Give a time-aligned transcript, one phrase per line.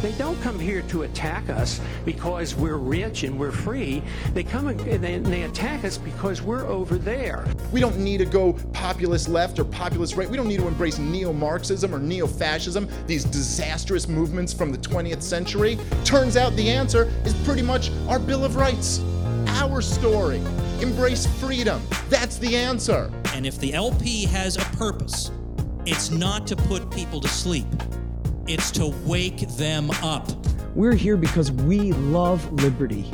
[0.00, 4.00] They don't come here to attack us because we're rich and we're free.
[4.32, 7.44] They come and they, and they attack us because we're over there.
[7.72, 10.28] We don't need to go populist left or populist right.
[10.28, 14.78] We don't need to embrace neo Marxism or neo fascism, these disastrous movements from the
[14.78, 15.76] 20th century.
[16.04, 19.02] Turns out the answer is pretty much our Bill of Rights,
[19.48, 20.40] our story.
[20.80, 21.82] Embrace freedom.
[22.08, 23.10] That's the answer.
[23.34, 25.32] And if the LP has a purpose,
[25.86, 27.66] it's not to put people to sleep,
[28.48, 30.26] it's to wake them up.
[30.74, 33.10] We're here because we love liberty,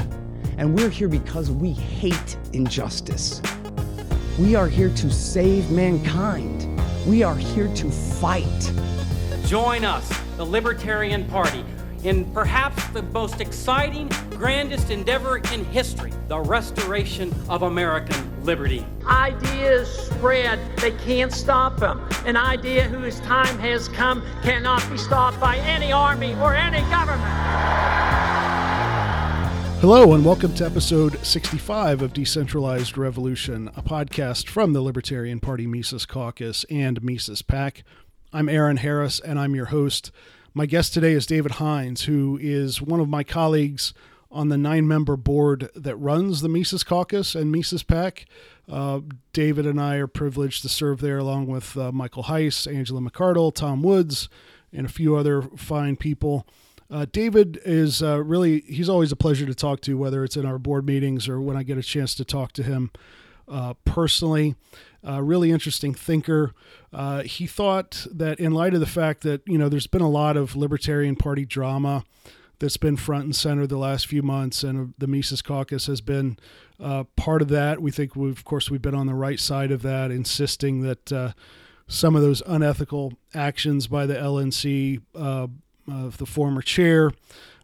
[0.58, 3.42] and we're here because we hate injustice.
[4.38, 6.68] We are here to save mankind.
[7.04, 8.72] We are here to fight.
[9.46, 11.64] Join us, the Libertarian Party,
[12.04, 18.84] in perhaps the most exciting, grandest endeavor in history the restoration of American liberty.
[19.06, 22.06] Ideas spread, they can't stop them.
[22.26, 27.30] An idea whose time has come cannot be stopped by any army or any government.
[29.80, 35.66] Hello, and welcome to episode 65 of Decentralized Revolution, a podcast from the Libertarian Party
[35.66, 37.84] Mises Caucus and Mises PAC.
[38.32, 40.10] I'm Aaron Harris, and I'm your host.
[40.54, 43.92] My guest today is David Hines, who is one of my colleagues
[44.34, 48.26] on the nine member board that runs the Mises Caucus and Mises PAC.
[48.70, 49.00] Uh,
[49.32, 53.54] David and I are privileged to serve there along with uh, Michael Heise, Angela McArdle,
[53.54, 54.28] Tom Woods,
[54.72, 56.46] and a few other fine people.
[56.90, 60.44] Uh, David is uh, really, he's always a pleasure to talk to, whether it's in
[60.44, 62.90] our board meetings or when I get a chance to talk to him
[63.48, 64.56] uh, personally.
[65.06, 66.54] Uh, really interesting thinker.
[67.24, 70.36] He thought that in light of the fact that you know there's been a lot
[70.36, 72.04] of Libertarian Party drama
[72.64, 76.38] that's been front and center the last few months, and the Mises Caucus has been
[76.82, 77.82] uh, part of that.
[77.82, 81.12] We think, we've, of course, we've been on the right side of that, insisting that
[81.12, 81.32] uh,
[81.86, 85.48] some of those unethical actions by the LNC, uh,
[85.86, 87.12] of the former chair,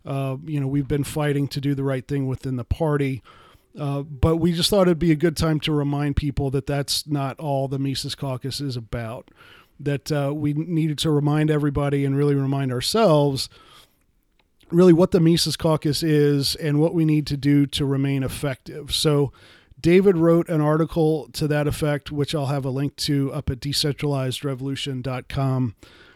[0.05, 3.23] uh, you know, we've been fighting to do the right thing within the party.
[3.79, 7.07] Uh, but we just thought it'd be a good time to remind people that that's
[7.07, 9.31] not all the Mises Caucus is about.
[9.79, 13.49] That uh, we needed to remind everybody and really remind ourselves
[14.71, 18.95] really what the Mises Caucus is and what we need to do to remain effective.
[18.95, 19.33] So,
[19.81, 23.61] David wrote an article to that effect, which I'll have a link to up at
[23.61, 25.75] decentralizedrevolution.com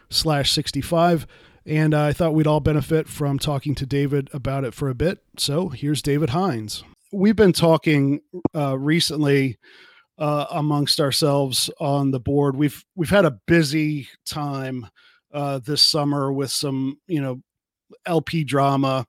[0.09, 1.25] slash 65.
[1.65, 5.23] And I thought we'd all benefit from talking to David about it for a bit.
[5.37, 6.83] So here's David Hines.
[7.11, 8.21] we've been talking
[8.53, 9.57] uh, recently
[10.17, 12.55] uh, amongst ourselves on the board.
[12.55, 14.87] We've we've had a busy time
[15.33, 17.41] uh, this summer with some you know
[18.05, 19.05] LP drama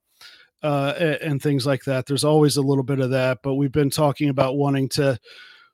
[0.62, 2.06] uh, and, and things like that.
[2.06, 5.18] There's always a little bit of that, but we've been talking about wanting to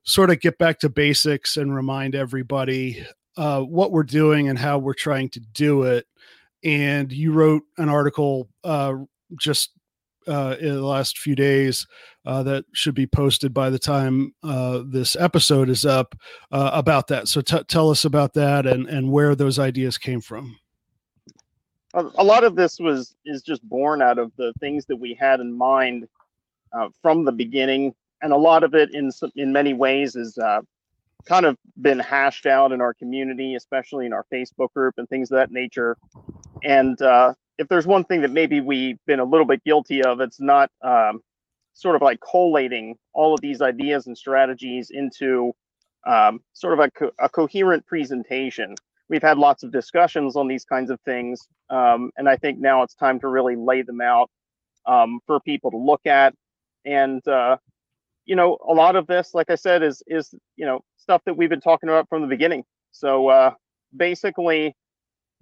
[0.05, 3.05] sort of get back to basics and remind everybody
[3.37, 6.07] uh, what we're doing and how we're trying to do it.
[6.65, 8.95] And you wrote an article uh,
[9.39, 9.71] just
[10.29, 11.87] uh, in the last few days
[12.25, 16.15] uh, that should be posted by the time uh, this episode is up
[16.53, 17.29] uh, about that.
[17.29, 20.59] So t- tell us about that and, and where those ideas came from.
[21.95, 25.41] A lot of this was is just born out of the things that we had
[25.41, 26.09] in mind
[26.73, 30.61] uh, from the beginning, and a lot of it, in in many ways, is uh,
[31.27, 35.31] kind of been hashed out in our community, especially in our Facebook group and things
[35.31, 35.97] of that nature.
[36.65, 36.99] And
[37.59, 40.71] if there's one thing that maybe we've been a little bit guilty of, it's not
[40.83, 41.21] um,
[41.73, 45.53] sort of like collating all of these ideas and strategies into
[46.07, 48.75] um, sort of a, co- a, coherent presentation.
[49.13, 52.83] We've had lots of discussions on these kinds of things, um, and I think now
[52.83, 54.31] it's time to really lay them out
[54.87, 56.35] um, for people to look at.
[56.87, 57.59] And uh,
[58.25, 61.37] you know, a lot of this, like I said, is is you know stuff that
[61.37, 62.65] we've been talking about from the beginning.
[62.91, 63.53] So uh,
[63.95, 64.75] basically,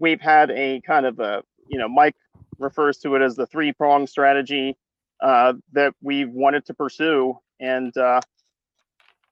[0.00, 2.16] we've had a kind of a you know, Mike
[2.58, 4.76] refers to it as the three prong strategy
[5.22, 8.20] uh, that we wanted to pursue, and uh,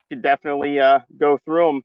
[0.09, 1.83] could definitely uh, go through them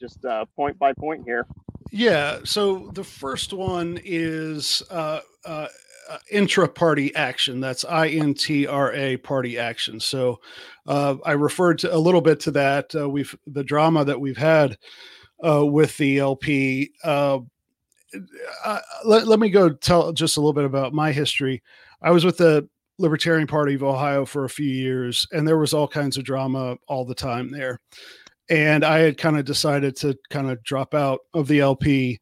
[0.00, 1.46] just uh, point by point here.
[1.90, 2.38] Yeah.
[2.44, 5.68] So the first one is uh, uh,
[6.10, 7.60] uh intra-party action.
[7.60, 10.00] That's I-N-T-R-A party action.
[10.00, 10.40] So
[10.86, 12.94] uh, I referred to a little bit to that.
[12.94, 14.76] Uh, we've the drama that we've had
[15.44, 16.92] uh, with the LP.
[17.04, 17.42] Let,
[19.26, 21.62] let me go tell just a little bit about my history.
[22.02, 22.68] I was with the
[22.98, 26.76] Libertarian Party of Ohio for a few years, and there was all kinds of drama
[26.86, 27.80] all the time there.
[28.50, 32.20] And I had kind of decided to kind of drop out of the LP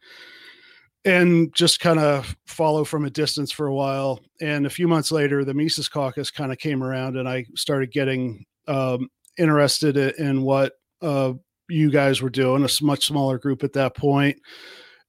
[1.04, 4.20] and just kind of follow from a distance for a while.
[4.40, 7.90] And a few months later, the Mises Caucus kind of came around, and I started
[7.90, 11.32] getting um, interested in what uh,
[11.68, 12.64] you guys were doing.
[12.64, 14.38] A much smaller group at that point.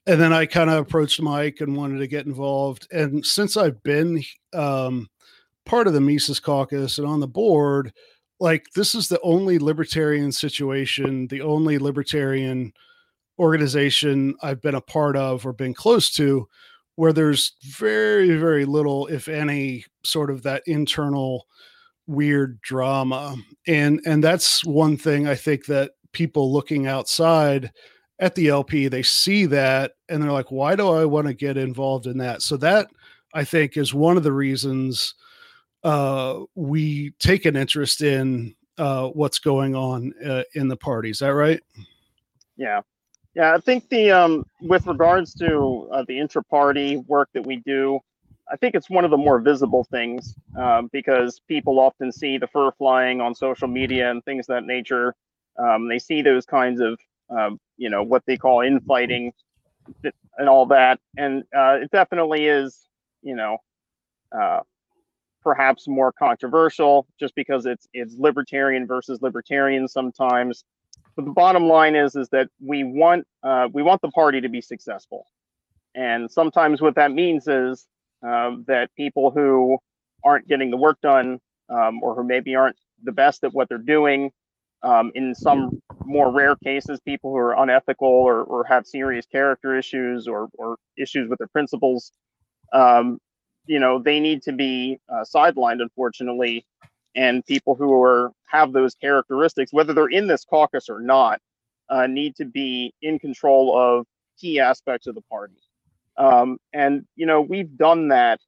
[0.07, 2.87] and then I kind of approached Mike and wanted to get involved.
[2.91, 4.23] And since I've been
[4.53, 5.09] um,
[5.65, 7.93] part of the Mises Caucus and on the board,
[8.43, 12.73] like this is the only libertarian situation, the only libertarian
[13.39, 16.49] organization I've been a part of or been close to
[16.95, 21.47] where there's very, very little, if any, sort of that internal
[22.05, 23.37] weird drama.
[23.65, 27.71] And and that's one thing I think that people looking outside
[28.19, 31.55] at the LP, they see that and they're like, why do I want to get
[31.55, 32.41] involved in that?
[32.41, 32.87] So that
[33.33, 35.15] I think is one of the reasons
[35.83, 41.09] uh, we take an interest in uh, what's going on uh, in the party.
[41.09, 41.61] Is that right?
[42.57, 42.81] Yeah.
[43.35, 47.99] Yeah, I think the um, with regards to uh, the intra-party work that we do,
[48.51, 52.45] I think it's one of the more visible things um, because people often see the
[52.45, 55.15] fur flying on social media and things of that nature.
[55.57, 59.33] Um, they see those kinds of, um, you know, what they call infighting
[60.37, 62.87] and all that, and uh, it definitely is,
[63.23, 63.57] you know,
[64.31, 64.59] uh,
[65.43, 70.63] perhaps more controversial just because it's it's libertarian versus libertarian sometimes.
[71.15, 74.49] But the bottom line is is that we want uh, we want the party to
[74.49, 75.25] be successful,
[75.95, 77.87] and sometimes what that means is
[78.23, 79.77] um, that people who
[80.23, 83.77] aren't getting the work done um, or who maybe aren't the best at what they're
[83.77, 84.31] doing,
[84.83, 89.77] um, in some more rare cases, people who are unethical or, or have serious character
[89.77, 92.11] issues or, or issues with their principles,
[92.73, 93.17] um,
[93.65, 96.65] you know, they need to be uh, sidelined, unfortunately.
[97.15, 101.39] And people who are have those characteristics, whether they're in this caucus or not,
[101.89, 104.05] uh, need to be in control of
[104.39, 105.55] key aspects of the party.
[106.17, 108.39] Um, and you know, we've done that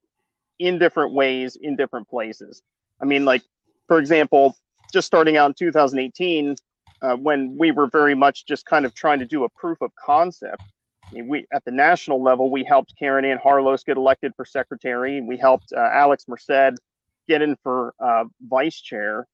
[0.59, 2.61] in different ways in different places.
[3.01, 3.43] I mean, like
[3.87, 4.55] for example,
[4.93, 6.55] just starting out in 2018,
[7.01, 9.91] uh, when we were very much just kind of trying to do a proof of
[9.95, 10.63] concept.
[11.11, 15.21] We at the national level, we helped Caryn Ann Harlos get elected for secretary.
[15.21, 16.79] We helped uh, Alex Merced
[17.27, 19.27] get in for uh, vice chair.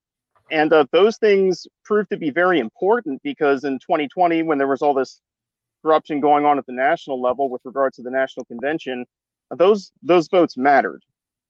[0.50, 4.82] And uh, those things proved to be very important because in 2020, when there was
[4.82, 5.22] all this
[5.82, 9.06] corruption going on at the national level with regards to the national convention,
[9.58, 11.04] those those votes mattered.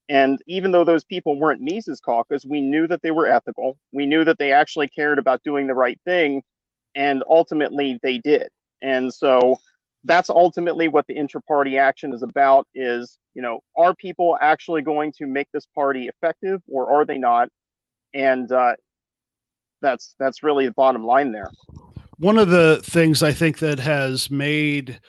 [0.09, 3.77] And even though those people weren't Mises caucus, we knew that they were ethical.
[3.93, 6.43] We knew that they actually cared about doing the right thing,
[6.95, 8.49] and ultimately they did.
[8.81, 9.57] And so
[10.03, 15.11] that's ultimately what the intra-party action is about is you know are people actually going
[15.13, 17.49] to make this party effective or are they not?
[18.13, 18.73] And uh,
[19.81, 21.49] that's that's really the bottom line there.
[22.17, 24.99] One of the things I think that has made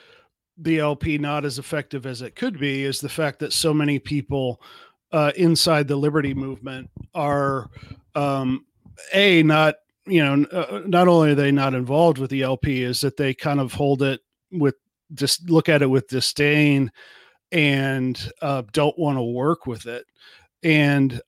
[0.57, 3.99] the LP not as effective as it could be is the fact that so many
[3.99, 4.61] people
[5.11, 7.69] uh, inside the liberty movement are
[8.15, 8.65] um,
[9.13, 9.75] a not
[10.05, 13.33] you know uh, not only are they not involved with the LP is that they
[13.33, 14.75] kind of hold it with
[15.13, 16.91] just look at it with disdain
[17.51, 20.05] and uh, don't want to work with it
[20.63, 21.21] and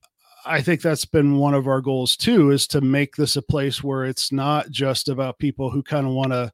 [0.46, 3.84] I think that's been one of our goals too, is to make this a place
[3.84, 6.52] where it's not just about people who kind of want to.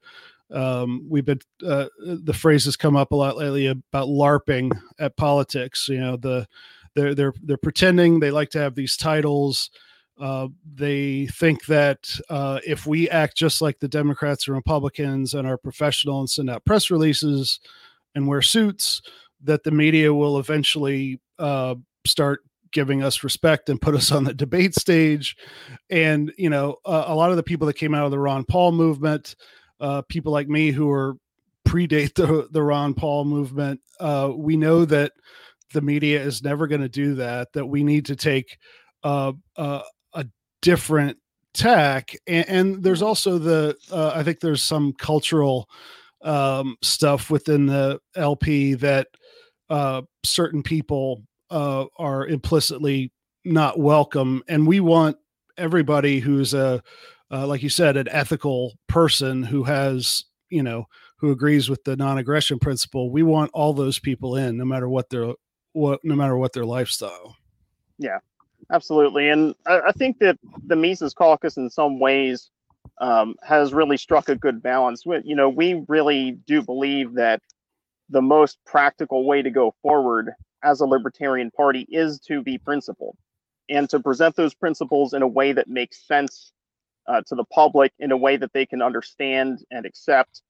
[0.51, 5.15] Um, we've been uh, the phrase has come up a lot lately about LARPing at
[5.15, 5.87] politics.
[5.87, 6.47] You know, the
[6.95, 9.69] they're they're they're pretending they like to have these titles.
[10.21, 15.47] Uh, they think that uh, if we act just like the Democrats and Republicans and
[15.47, 17.59] are professional and send out press releases
[18.13, 19.01] and wear suits,
[19.43, 21.73] that the media will eventually uh,
[22.05, 22.41] start
[22.71, 25.35] giving us respect and put us on the debate stage.
[25.89, 28.73] And, you know, a lot of the people that came out of the Ron Paul
[28.73, 29.35] movement,
[29.79, 31.17] uh, people like me who are
[31.67, 35.13] predate the, the Ron Paul movement, uh, we know that
[35.73, 38.57] the media is never going to do that, that we need to take
[39.03, 39.81] uh, uh,
[40.61, 41.17] different
[41.53, 45.69] tech And, and there's also the, uh, I think there's some cultural
[46.21, 49.07] um, stuff within the LP that
[50.23, 53.11] certain people uh, are implicitly
[53.43, 55.17] not welcome, and we want
[55.57, 56.81] everybody who's a
[57.31, 60.85] uh, like you said an ethical person who has you know
[61.17, 65.09] who agrees with the non-aggression principle we want all those people in no matter what
[65.09, 65.33] their
[65.73, 67.35] what no matter what their lifestyle.
[67.97, 68.19] Yeah
[68.71, 72.49] absolutely and i, I think that the mises caucus in some ways
[72.99, 77.41] um, has really struck a good balance you know we really do believe that
[78.09, 80.31] the most practical way to go forward
[80.63, 83.17] as a libertarian party is to be principled
[83.69, 86.51] and to present those principles in a way that makes sense
[87.07, 90.41] uh, to the public in a way that they can understand and accept.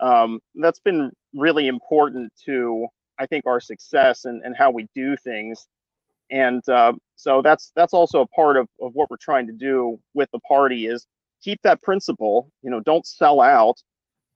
[0.00, 2.86] Um, that's been really important to,
[3.18, 5.66] I think, our success and, and how we do things.
[6.30, 9.98] And uh, so that's that's also a part of, of what we're trying to do
[10.14, 11.06] with the party is
[11.42, 12.50] keep that principle.
[12.62, 13.76] You know, don't sell out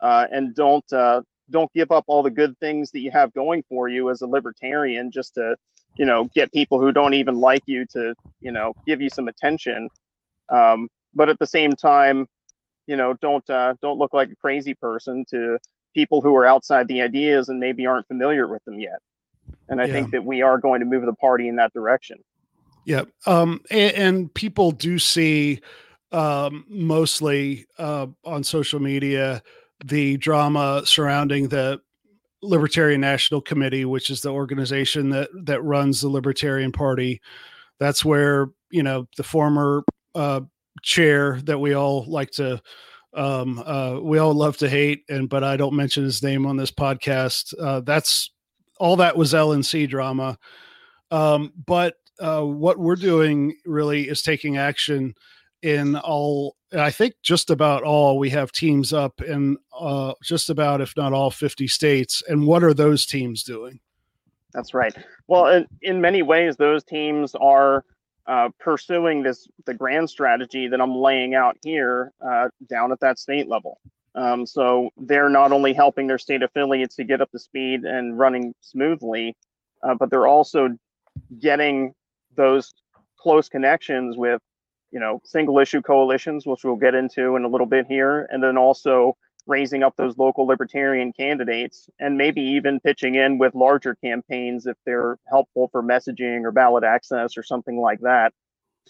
[0.01, 3.65] uh, and don't uh, don't give up all the good things that you have going
[3.69, 5.57] for you as a libertarian just to
[5.97, 9.29] you know get people who don't even like you to you know give you some
[9.29, 9.89] attention
[10.51, 12.27] um, but at the same time
[12.87, 15.59] you know don't uh, don't look like a crazy person to
[15.95, 18.99] people who are outside the ideas and maybe aren't familiar with them yet
[19.69, 19.93] and i Yeah.
[19.93, 22.19] think that we are going to move the party in that direction
[22.87, 23.05] Yeah.
[23.27, 25.61] Um, and, and people do see
[26.13, 29.43] um, mostly uh, on social media
[29.85, 31.81] the drama surrounding the
[32.43, 37.21] Libertarian National Committee, which is the organization that that runs the Libertarian Party.
[37.81, 39.83] That's where you know the former
[40.15, 40.43] uh,
[40.83, 42.61] chair that we all like to
[43.15, 46.57] um, uh, we all love to hate, and but I don't mention his name on
[46.59, 47.55] this podcast.
[47.59, 48.31] Uh, that's
[48.79, 50.39] all that was LNC drama.
[51.11, 55.15] Um, but uh, what we're doing really is taking action
[55.63, 60.83] in all i think just about all we have teams up in uh, just about
[60.83, 63.81] if not all 50 states and what are those teams doing
[64.55, 64.95] That's right.
[65.27, 67.85] Well, in, in many ways, those teams are
[68.27, 73.19] uh, pursuing this the grand strategy that I'm laying out here uh, down at that
[73.19, 73.79] state level.
[74.15, 78.19] Um, so they're not only helping their state affiliates to get up to speed and
[78.19, 79.37] running smoothly,
[79.83, 80.69] uh, but they're also
[81.41, 81.95] getting
[82.37, 82.73] those
[83.19, 84.41] close connections with,
[84.93, 88.43] you know, single issue coalitions, which we'll get into in a little bit here, and
[88.43, 89.17] then also
[89.47, 94.77] raising up those local libertarian candidates and maybe even pitching in with larger campaigns if
[94.87, 98.33] they're helpful for messaging or ballot access or something like that.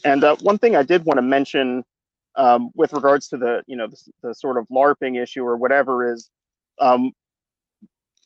[0.04, 1.84] And uh, one thing I did want to mention
[2.36, 6.12] um, with regards to the, you know, the, the sort of LARPing issue or whatever
[6.12, 6.30] is,
[6.80, 7.12] um,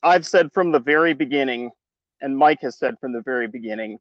[0.02, 1.70] I've said from the very beginning,
[2.20, 3.98] and Mike has said from the very beginning,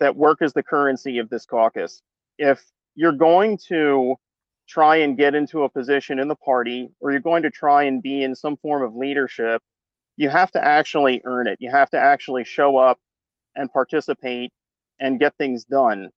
[0.00, 2.02] that work is the currency of this caucus.
[2.38, 4.14] If you're going to
[4.68, 8.02] try and get into a position in the party or you're going to try and
[8.02, 9.62] be in some form of leadership,
[10.16, 11.56] you have to actually earn it.
[11.60, 12.98] You have to actually show up
[13.56, 14.52] and participate
[15.00, 16.10] and get things done.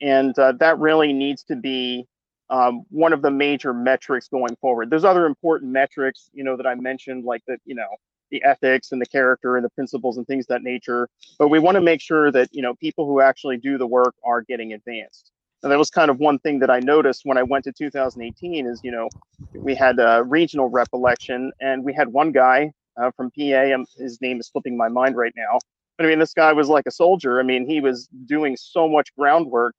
[0.00, 2.06] And uh, that really needs to be
[2.50, 4.90] um, one of the major metrics going forward.
[4.90, 7.88] There's other important metrics, you know, that I mentioned, like the, you know,
[8.30, 11.08] the ethics and the character and the principles and things that nature.
[11.38, 14.14] But we want to make sure that, you know, people who actually do the work
[14.24, 15.30] are getting advanced.
[15.62, 18.66] And that was kind of one thing that I noticed when I went to 2018
[18.66, 19.08] is, you know,
[19.54, 23.74] we had a regional rep election and we had one guy uh, from PA.
[23.74, 25.58] Um, his name is slipping my mind right now.
[25.96, 27.40] But I mean, this guy was like a soldier.
[27.40, 29.74] I mean, he was doing so much groundwork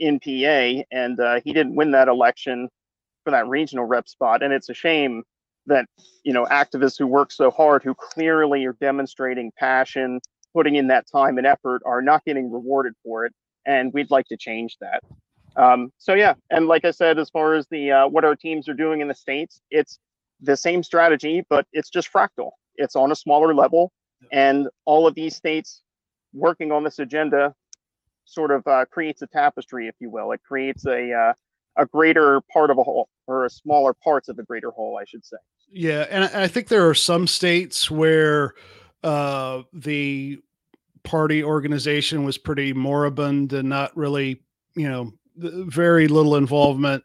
[0.00, 2.68] in PA and uh, he didn't win that election
[3.22, 4.42] for that regional rep spot.
[4.42, 5.22] And it's a shame
[5.66, 5.86] that,
[6.24, 10.20] you know, activists who work so hard, who clearly are demonstrating passion,
[10.54, 13.32] putting in that time and effort, are not getting rewarded for it.
[13.66, 15.02] And we'd like to change that.
[15.56, 18.68] Um, so yeah, and like I said, as far as the uh, what our teams
[18.68, 19.98] are doing in the states, it's
[20.40, 22.52] the same strategy, but it's just fractal.
[22.76, 23.92] It's on a smaller level,
[24.32, 25.82] and all of these states
[26.32, 27.52] working on this agenda
[28.30, 30.32] sort of uh, creates a tapestry, if you will.
[30.32, 31.32] It creates a uh,
[31.76, 35.04] a greater part of a whole, or a smaller parts of a greater whole, I
[35.04, 35.36] should say.
[35.72, 38.54] yeah and i think there are some states where
[39.04, 40.38] uh the
[41.04, 44.42] party organization was pretty moribund and not really
[44.74, 47.04] you know very little involvement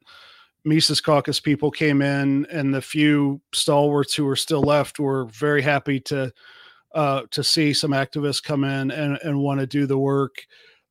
[0.63, 5.61] mises caucus people came in and the few stalwarts who were still left were very
[5.61, 6.33] happy to
[6.95, 10.45] uh to see some activists come in and and want to do the work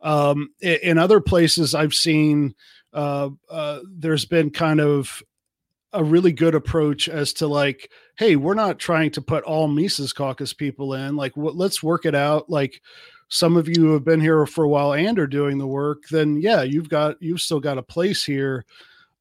[0.05, 2.55] um in other places i've seen
[2.93, 5.23] uh, uh there's been kind of
[5.93, 10.13] a really good approach as to like hey we're not trying to put all mises
[10.13, 12.81] caucus people in like what let's work it out like
[13.29, 16.37] some of you have been here for a while and are doing the work then
[16.41, 18.65] yeah you've got you've still got a place here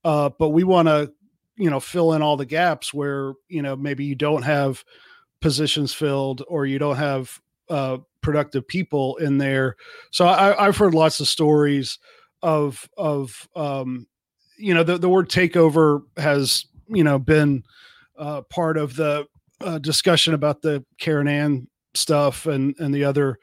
[0.03, 1.11] uh, but we want to
[1.55, 4.83] you know fill in all the gaps where you know maybe you don't have
[5.41, 9.75] positions filled or you don't have uh, productive people in there
[10.11, 11.99] so I, i've heard lots of stories
[12.41, 14.05] of of um,
[14.57, 17.63] you know the, the word takeover has you know been
[18.17, 19.25] uh, part of the
[19.61, 23.39] uh, discussion about the Caryn Ann stuff and and the other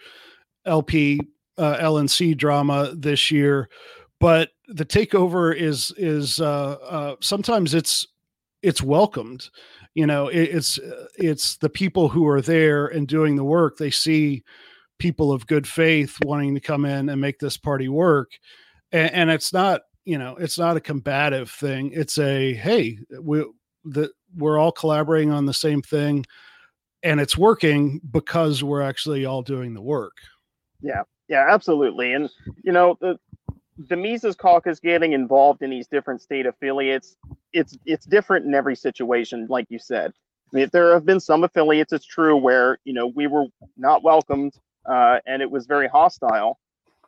[0.66, 1.20] LP
[1.58, 3.68] uh, LNC drama this year,
[4.20, 8.06] but the takeover is is uh, uh, sometimes it's
[8.62, 9.48] it's welcomed.
[9.94, 10.78] You know, it, it's
[11.16, 13.78] it's the people who are there and doing the work.
[13.78, 14.44] They see
[15.00, 18.30] people of good faith wanting to come in and make this party work,
[18.92, 21.90] and, and it's not you know it's not a combative thing.
[21.92, 23.44] It's a hey we
[23.84, 26.24] the we're all collaborating on the same thing
[27.02, 30.16] and it's working because we're actually all doing the work.
[30.80, 32.12] Yeah, yeah, absolutely.
[32.14, 32.30] And
[32.62, 33.18] you know, the
[33.88, 37.16] the Mises caucus getting involved in these different state affiliates,
[37.52, 40.12] it's it's different in every situation, like you said.
[40.52, 44.02] I mean, there have been some affiliates, it's true, where you know we were not
[44.02, 44.54] welcomed
[44.90, 46.58] uh, and it was very hostile.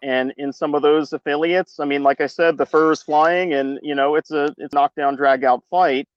[0.03, 3.53] And in some of those affiliates, I mean, like I said, the fur is flying,
[3.53, 6.09] and you know it's a it's knockdown drag out fight.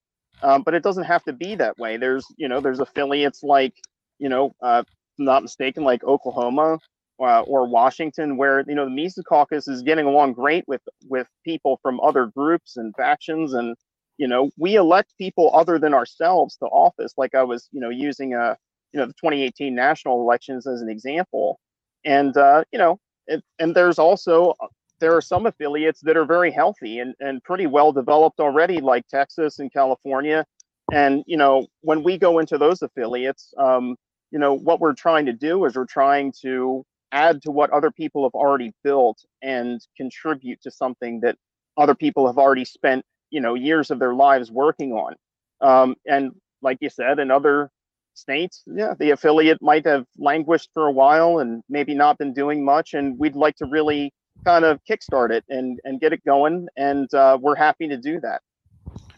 [0.42, 1.98] Um, but it doesn't have to be that way.
[1.98, 3.74] There's you know there's affiliates like
[4.18, 4.84] you know uh,
[5.20, 6.80] not mistaken like Oklahoma
[7.20, 11.28] uh, or Washington, where you know the Mises Caucus is getting along great with with
[11.44, 13.76] people from other groups and factions, and
[14.18, 17.14] you know we elect people other than ourselves to office.
[17.18, 18.58] Like I was you know using a
[18.94, 21.60] you know the 2018 national elections as an example,
[22.04, 24.54] and uh, you know it, and there's also
[25.00, 29.08] there are some affiliates that are very healthy and, and pretty well developed already, like
[29.08, 30.46] Texas and California.
[30.94, 33.96] And you know, when we go into those affiliates, um,
[34.32, 37.92] you know, what we're trying to do is we're trying to add to what other
[37.92, 41.38] people have already built and contribute to something that
[41.78, 45.16] other people have already spent, you know, years of their lives working on.
[45.62, 47.70] Um, and like you said, in other
[48.18, 52.64] states, yeah, the affiliate might have languished for a while and maybe not been doing
[52.64, 52.94] much.
[52.94, 56.68] And we'd like to really kind of kickstart it and and get it going.
[56.78, 58.42] And uh, we're happy to do that.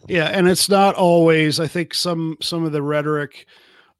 [0.08, 1.60] Yeah, and it's not always.
[1.60, 3.46] I think some some of the rhetoric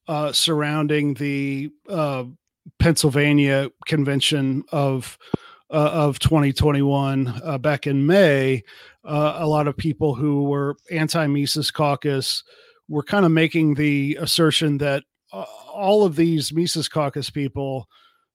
[0.06, 2.24] uh, surrounding the uh,
[2.78, 5.18] Pennsylvania convention of
[5.70, 8.62] uh, of 2021 uh, back in May,
[9.04, 12.42] uh, a lot of people who were anti Mises caucus
[12.88, 17.86] were kind of making the assertion that uh, all of these Mises caucus people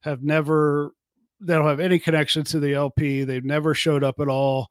[0.01, 0.91] have never
[1.39, 3.23] they don't have any connection to the LP.
[3.23, 4.69] They've never showed up at all.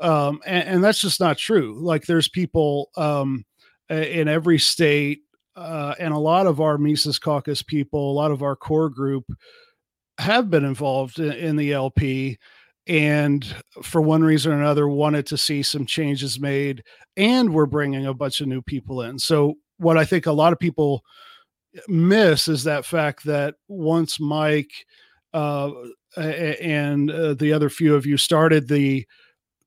[0.00, 1.78] Um, and, and, that's just not true.
[1.80, 3.44] Like there's people um,
[3.88, 5.20] in every state,
[5.56, 9.24] uh, and a lot of our Mises Caucus people, a lot of our core group
[10.18, 12.38] have been involved in, in the LP
[12.90, 16.82] and for one reason or another wanted to see some changes made
[17.16, 19.18] and we're bringing a bunch of new people in.
[19.18, 21.02] So what i think a lot of people
[21.88, 24.72] miss is that fact that once mike
[25.32, 25.70] uh,
[26.16, 29.06] and uh, the other few of you started the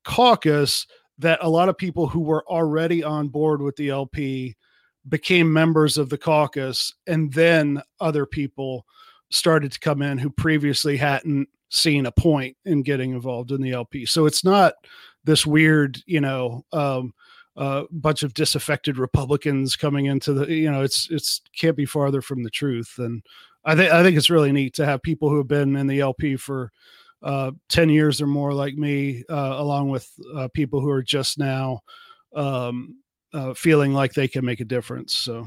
[0.04, 0.86] caucus
[1.18, 4.54] that a lot of people who were already on board with the LP
[5.08, 8.84] became members of the caucus and then other people
[9.30, 13.72] started to come in who previously hadn't seen a point in getting involved in the
[13.72, 14.06] LP.
[14.06, 14.74] So it's not
[15.24, 17.12] this weird, you know, um,
[17.56, 22.22] uh, bunch of disaffected Republicans coming into the, you know, it's it's can't be farther
[22.22, 22.94] from the truth.
[22.98, 23.22] And
[23.64, 26.00] I think I think it's really neat to have people who have been in the
[26.00, 26.70] LP for
[27.22, 31.38] uh, ten years or more, like me, uh, along with uh, people who are just
[31.38, 31.80] now
[32.34, 32.96] um,
[33.32, 35.14] uh, feeling like they can make a difference.
[35.14, 35.46] So.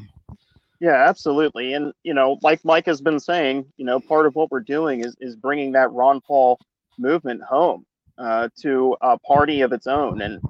[0.79, 1.73] Yeah, absolutely.
[1.73, 5.03] And you know, like Mike has been saying, you know, part of what we're doing
[5.03, 6.59] is is bringing that Ron Paul
[6.99, 7.85] movement home
[8.17, 10.41] uh, to a party of its own, and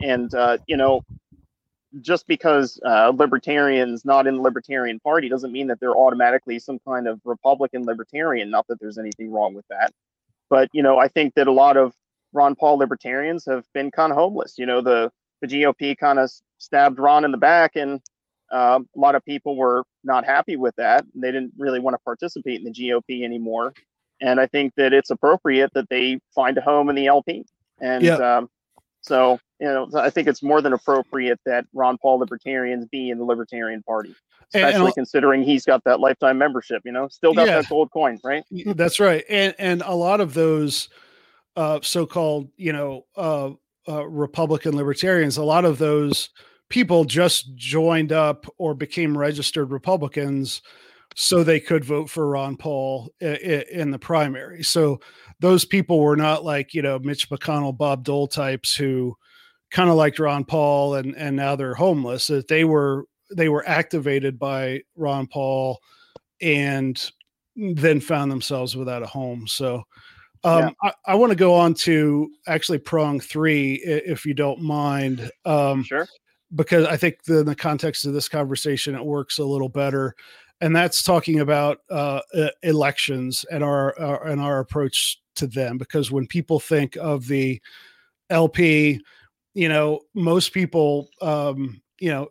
[0.00, 1.02] and uh, you know,
[2.00, 6.78] just because uh, libertarians not in the libertarian party doesn't mean that they're automatically some
[6.86, 9.92] kind of republican libertarian not that there's anything wrong with that
[10.50, 11.94] but you know i think that a lot of
[12.32, 16.30] ron paul libertarians have been kind of homeless you know the the gop kind of
[16.58, 18.00] stabbed ron in the back and
[18.54, 21.98] uh, a lot of people were not happy with that they didn't really want to
[22.04, 23.72] participate in the gop anymore
[24.20, 27.44] and i think that it's appropriate that they find a home in the lp
[27.80, 28.36] and yeah.
[28.36, 28.48] um,
[29.04, 33.18] so, you know, I think it's more than appropriate that Ron Paul libertarians be in
[33.18, 34.14] the Libertarian Party,
[34.54, 36.80] especially and, and considering he's got that lifetime membership.
[36.86, 38.44] You know, still got yeah, that gold coin, right?
[38.64, 40.88] That's right, and and a lot of those
[41.54, 43.50] uh, so-called, you know, uh,
[43.86, 46.30] uh, Republican libertarians, a lot of those
[46.68, 50.62] people just joined up or became registered Republicans
[51.14, 54.62] so they could vote for Ron Paul in the primary.
[54.64, 55.00] So
[55.40, 59.14] those people were not like, you know, Mitch McConnell, Bob Dole types who
[59.70, 62.26] kind of liked Ron Paul and and now they're homeless.
[62.26, 65.80] That they were they were activated by Ron Paul
[66.40, 67.00] and
[67.56, 69.46] then found themselves without a home.
[69.46, 69.84] So
[70.42, 70.90] um, yeah.
[71.06, 75.30] I, I want to go on to actually prong three, if you don't mind.
[75.44, 76.06] Um, sure.
[76.54, 80.14] Because I think the, in the context of this conversation, it works a little better
[80.60, 82.20] and that's talking about uh,
[82.62, 85.78] elections and our, our, and our approach to them.
[85.78, 87.60] Because when people think of the
[88.30, 89.00] LP,
[89.54, 92.28] you know, most people, um, you know,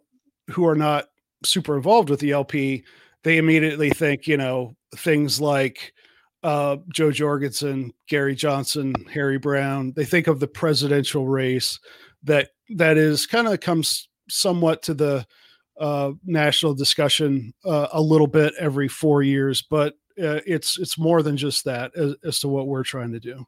[0.50, 1.06] who are not
[1.46, 2.84] super involved with the LP,
[3.24, 5.94] they immediately think, you know, things like
[6.44, 9.94] uh, Jo Jorgensen, Gary Johnson, Harry Browne.
[9.96, 11.80] They think of the presidential race
[12.24, 15.26] that that is kind of comes somewhat to the
[15.80, 21.24] uh, national discussion uh, a little bit every four years, but uh, it's it's more
[21.24, 23.44] than just that as, as, to what we're trying to do.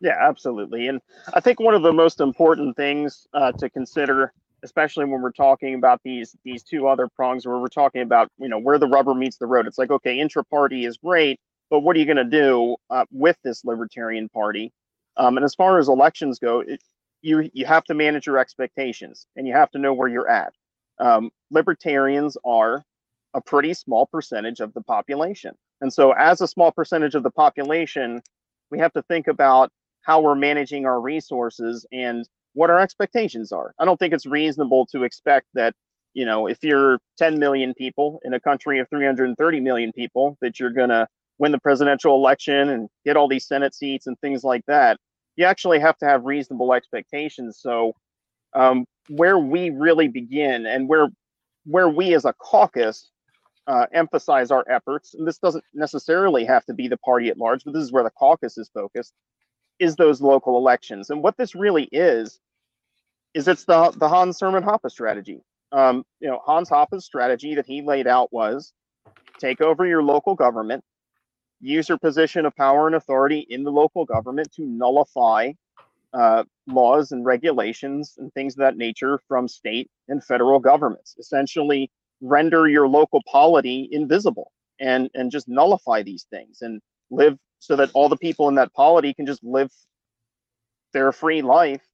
[0.00, 0.88] Yeah, absolutely.
[0.88, 1.00] And
[1.34, 5.74] I think one of the most important things uh, to consider especially when we're talking
[5.74, 9.14] about these these two other prongs where we're talking about you know where the rubber
[9.14, 9.66] meets the road.
[9.66, 13.36] It's like okay, intra-party is great, but what are you going to do uh, with
[13.42, 14.72] this Libertarian Party?
[15.16, 16.82] Um, and as far as elections go, it,
[17.22, 20.54] you you have to manage your expectations and you have to know where you're at.
[20.98, 22.84] Um, libertarians are
[23.34, 27.30] a pretty small percentage of the population, and so as a small percentage of the
[27.30, 28.22] population,
[28.70, 29.70] we have to think about
[30.02, 33.74] how we're managing our resources and what our expectations are.
[33.78, 35.74] I don't think it's reasonable to expect that,
[36.14, 40.58] you know, if you're 10 million people in a country of 330 million people, that
[40.58, 41.06] you're going to
[41.38, 44.98] win the presidential election and get all these Senate seats and things like that.
[45.36, 47.58] You actually have to have reasonable expectations.
[47.60, 47.94] So,
[48.54, 51.08] um, where we really begin and where
[51.64, 53.10] where we as a caucus
[53.66, 57.62] uh, emphasize our efforts, and this doesn't necessarily have to be the party at large,
[57.64, 59.12] but this is where the caucus is focused,
[59.78, 61.10] is those local elections.
[61.10, 62.40] And what this really is,
[63.34, 65.42] is it's the the Hans Hermann Hoppe strategy.
[65.72, 68.72] Um, you know, Hans Hoppe's strategy that he laid out was
[69.38, 70.84] take over your local government,
[71.60, 75.52] use your position of power and authority in the local government to nullify
[76.12, 81.16] uh, laws and regulations and things of that nature from state and federal governments.
[81.18, 87.76] Essentially, render your local polity invisible and and just nullify these things and live so
[87.76, 89.70] that all the people in that polity can just live
[90.92, 91.84] their free life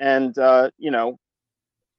[0.00, 1.18] and uh, you know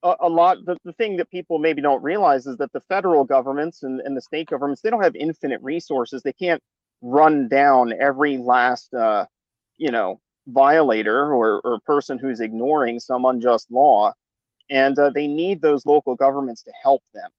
[0.04, 3.24] a, a, lot the, the thing that people maybe don't realize is that the federal
[3.24, 6.62] governments and, and the state governments they don't have infinite resources they can't
[7.02, 9.26] run down every last uh,
[9.78, 14.14] you know violator or, or person who's ignoring some unjust law.
[14.72, 17.30] And uh, they need those local governments to help them.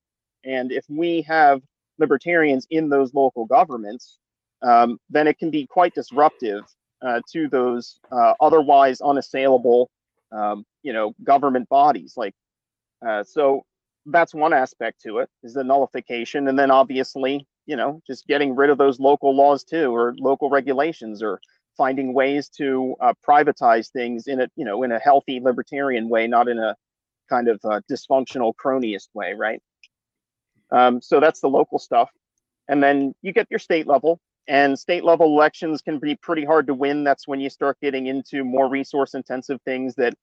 [0.45, 1.63] And if we have
[1.99, 4.19] libertarians in those local governments
[4.63, 6.65] um, then it can be quite disruptive
[7.03, 9.91] uh, to those uh, otherwise unassailable,
[10.33, 12.15] um, you know, government bodies.
[12.17, 12.35] Like,
[13.07, 13.65] uh, so
[14.07, 18.57] that's one aspect to it is the nullification, and then obviously, you know, just getting
[18.57, 21.41] rid of those local laws too, or local regulations, or
[21.77, 26.27] finding ways to uh, privatize things in a, you know, in a healthy libertarian way,
[26.27, 26.77] not in a
[27.29, 29.63] kind of uh, dysfunctional cronyist way, right?
[30.71, 32.11] Um, so that's the local stuff,
[32.69, 36.67] and then you get your state level, and state level elections can be pretty hard
[36.69, 37.05] to win.
[37.05, 40.15] That's when you start getting into more resource intensive things that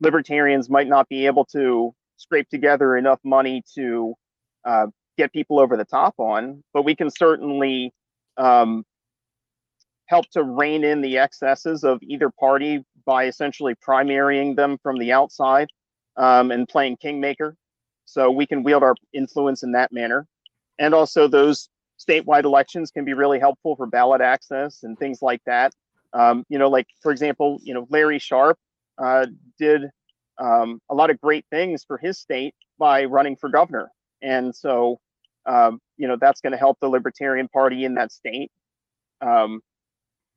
[0.00, 4.14] libertarians might not be able to scrape together enough money to
[4.64, 4.86] uh,
[5.20, 6.62] get people over the top on.
[6.72, 7.92] But we can certainly
[8.36, 8.84] um,
[10.06, 15.12] help to rein in the excesses of either party by essentially primarying them from the
[15.12, 15.68] outside
[16.16, 17.56] um, and playing kingmaker.
[18.06, 20.26] So we can wield our influence in that manner.
[20.78, 21.68] And also those
[22.00, 25.72] statewide elections can be really helpful for ballot access and things like that.
[26.12, 28.58] Um, you know, like for example, you know, Larry Sharpe
[28.98, 29.26] uh,
[29.58, 29.82] did
[30.38, 33.90] um, a lot of great things for his state by running for governor,
[34.22, 34.98] and so
[35.46, 38.50] um, you know that's going to help the Libertarian Party in that state.
[39.20, 39.60] Um,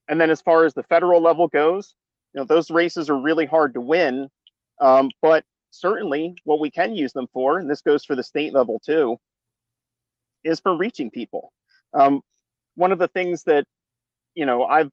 [0.07, 1.95] and then as far as the federal level goes,
[2.33, 4.29] you know, those races are really hard to win,
[4.81, 8.53] um, but certainly what we can use them for, and this goes for the state
[8.53, 9.17] level too,
[10.43, 11.53] is for reaching people.
[11.93, 12.21] Um,
[12.75, 13.65] one of the things that
[14.35, 14.91] you know I've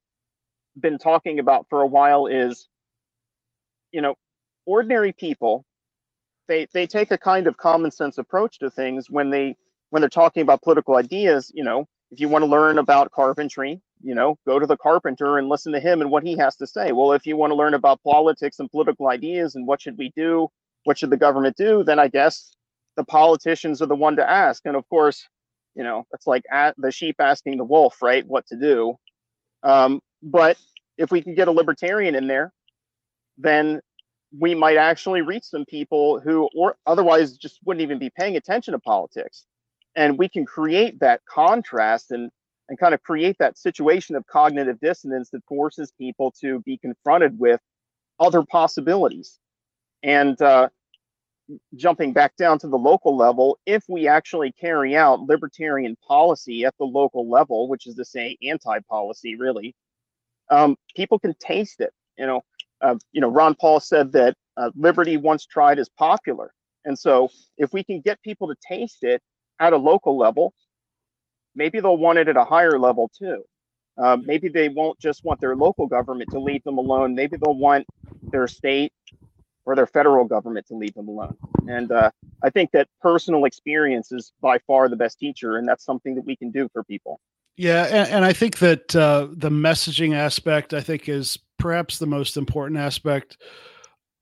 [0.80, 2.68] been talking about for a while is,
[3.92, 4.14] you know,
[4.66, 5.64] ordinary people.
[6.48, 9.56] They they take a kind of common sense approach to things when they
[9.90, 11.50] when they're talking about political ideas.
[11.54, 15.38] You know, if you want to learn about carpentry, you know, go to the carpenter
[15.38, 16.92] and listen to him and what he has to say.
[16.92, 20.12] Well, if you want to learn about politics and political ideas and what should we
[20.16, 20.48] do,
[20.84, 22.54] what should the government do, then I guess
[22.96, 24.62] the politicians are the one to ask.
[24.64, 25.28] And of course,
[25.74, 26.44] you know it's like
[26.78, 28.96] the sheep asking the wolf right what to do
[29.62, 30.56] um, but
[30.98, 32.52] if we can get a libertarian in there
[33.38, 33.80] then
[34.38, 38.72] we might actually reach some people who or otherwise just wouldn't even be paying attention
[38.72, 39.46] to politics
[39.96, 42.30] and we can create that contrast and
[42.68, 47.36] and kind of create that situation of cognitive dissonance that forces people to be confronted
[47.38, 47.60] with
[48.20, 49.40] other possibilities
[50.04, 50.68] and uh,
[51.74, 56.74] jumping back down to the local level, if we actually carry out libertarian policy at
[56.78, 59.74] the local level, which is to say anti-policy, really,
[60.50, 61.92] um, people can taste it.
[62.18, 62.42] You know,
[62.80, 66.52] uh, you know, Ron Paul said that uh, liberty once tried is popular,
[66.84, 69.22] and so if we can get people to taste it
[69.60, 70.52] at a local level,
[71.54, 73.44] maybe they'll want it at a higher level too.
[73.98, 77.14] Uh, maybe they won't just want their local government to leave them alone.
[77.14, 77.86] Maybe they'll want
[78.22, 78.92] their state
[79.66, 81.36] or their federal government to leave them alone.
[81.68, 82.10] And uh,
[82.42, 86.24] I think that personal experience is by far the best teacher, and that's something that
[86.24, 87.20] we can do for people.
[87.56, 92.06] Yeah, and, and I think that uh, the messaging aspect, I think, is perhaps the
[92.06, 93.36] most important aspect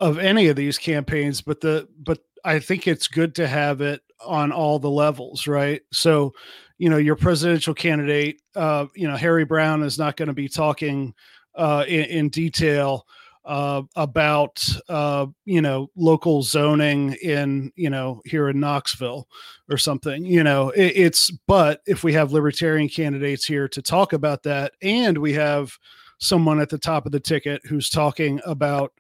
[0.01, 1.41] of any of these campaigns.
[1.41, 5.83] But the but I think it's good to have it on all the levels, right?
[5.93, 6.35] So,
[6.79, 10.49] you know, your presidential candidate, uh, you know, Harry Browne is not going to be
[10.49, 11.15] talking
[11.55, 13.07] uh, in, in detail
[13.49, 19.27] uh, about uh, you know local zoning in you know here in Knoxville
[19.71, 20.25] or something.
[20.25, 24.73] You know, it, it's but if we have libertarian candidates here to talk about that,
[24.83, 25.73] and we have
[26.19, 28.93] someone at the top of the ticket who's talking about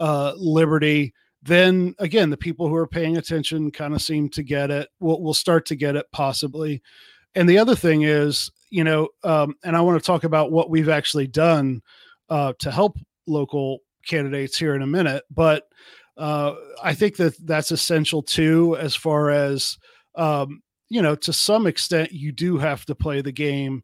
[0.00, 4.70] uh, liberty, then again, the people who are paying attention kind of seem to get
[4.70, 4.88] it.
[5.00, 6.82] We'll, we'll start to get it possibly.
[7.34, 10.70] And the other thing is, you know, um, and I want to talk about what
[10.70, 11.82] we've actually done
[12.28, 15.64] uh, to help local candidates here in a minute, but
[16.16, 19.76] uh, I think that that's essential too, as far as
[20.14, 23.82] um, you know, to some extent, you do have to play the game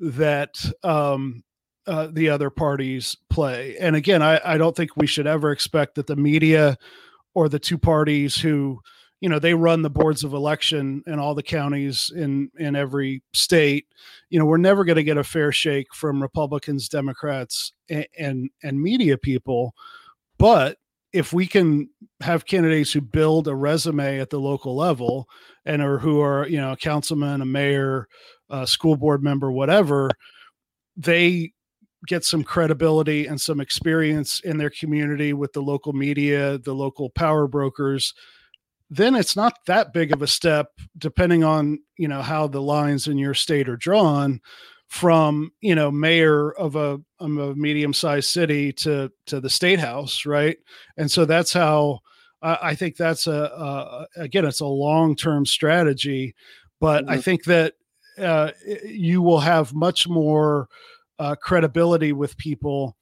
[0.00, 1.42] that um,
[1.88, 3.76] uh, the other parties play.
[3.80, 6.76] And again, I, I don't think we should ever expect that the media
[7.34, 8.80] or the two parties who
[9.20, 13.22] you know they run the boards of election in all the counties in in every
[13.32, 13.86] state
[14.30, 18.50] you know we're never going to get a fair shake from republicans democrats and, and
[18.62, 19.74] and media people
[20.38, 20.78] but
[21.12, 21.88] if we can
[22.20, 25.28] have candidates who build a resume at the local level
[25.64, 28.06] and or who are you know a councilman a mayor
[28.50, 30.10] a school board member whatever
[30.96, 31.52] they
[32.06, 37.10] get some credibility and some experience in their community with the local media the local
[37.10, 38.14] power brokers
[38.90, 43.06] then it's not that big of a step depending on you know how the lines
[43.08, 44.40] in your state are drawn
[44.88, 49.78] from you know mayor of a, of a medium sized city to to the state
[49.78, 50.58] house right
[50.96, 51.98] and so that's how
[52.42, 56.34] uh, i think that's a, again it's a long term strategy
[56.80, 57.12] but mm-hmm.
[57.12, 57.74] i think that
[58.18, 58.50] uh,
[58.84, 60.68] you will have much more
[61.18, 62.96] uh, credibility with people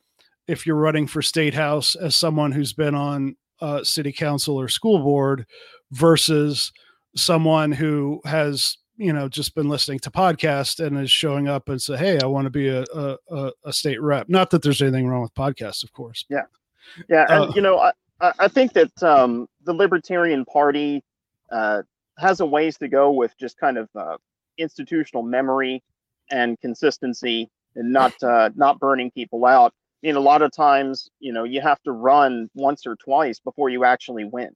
[0.48, 4.68] if you're running for state house as someone who's been on uh, city council or
[4.68, 5.46] school board
[5.92, 6.72] versus
[7.14, 11.80] someone who has you know just been listening to podcast and is showing up and
[11.80, 14.28] say hey i want to be a, a, a state rep.
[14.28, 16.24] Not that there's anything wrong with podcasts of course.
[16.28, 16.42] Yeah.
[17.08, 17.92] Yeah and uh, you know i
[18.38, 21.02] i think that um, the libertarian party
[21.50, 21.82] uh,
[22.18, 24.16] has a ways to go with just kind of uh,
[24.58, 25.82] institutional memory
[26.30, 31.10] and consistency and not uh, not burning people out I mean, a lot of times,
[31.20, 34.50] you know, you have to run once or twice before you actually win.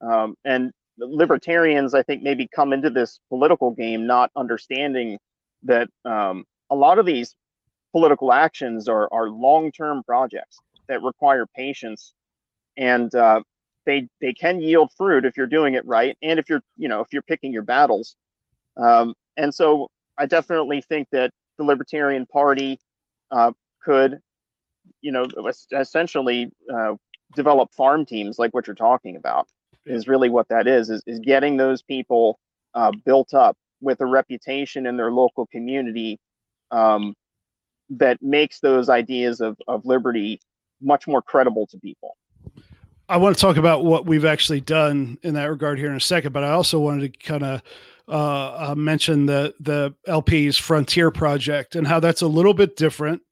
[0.00, 5.18] Um, and libertarians, I think, maybe come into this political game not understanding
[5.64, 7.36] that um, a lot of these
[7.92, 12.14] political actions are, are long-term projects that require patience,
[12.76, 13.42] and uh,
[13.86, 17.00] they they can yield fruit if you're doing it right, and if you're you know
[17.00, 18.16] if you're picking your battles.
[18.76, 19.88] Um, and so,
[20.18, 22.78] I definitely think that the Libertarian Party
[23.30, 24.20] uh, could,
[25.00, 25.26] you know,
[25.72, 26.94] essentially uh,
[27.34, 29.48] develop farm teams like what you're talking about
[29.86, 32.38] is really what that is is, is getting those people
[32.74, 36.18] uh, built up with a reputation in their local community
[36.70, 37.14] um,
[37.90, 40.40] that makes those ideas of, of liberty
[40.80, 42.16] much more credible to people.
[43.08, 46.00] I want to talk about what we've actually done in that regard here in a
[46.00, 47.62] second but i also wanted to kind of
[48.08, 53.22] uh, uh, mention the the lp's frontier project and how that's a little bit different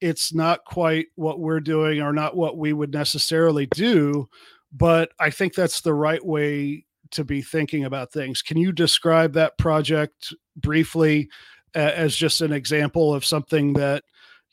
[0.00, 4.28] it's not quite what we're doing or not what we would necessarily do
[4.72, 8.40] but I think that's the right way to be thinking about things.
[8.42, 11.28] Can you describe that project briefly
[11.74, 14.04] uh, as just an example of something that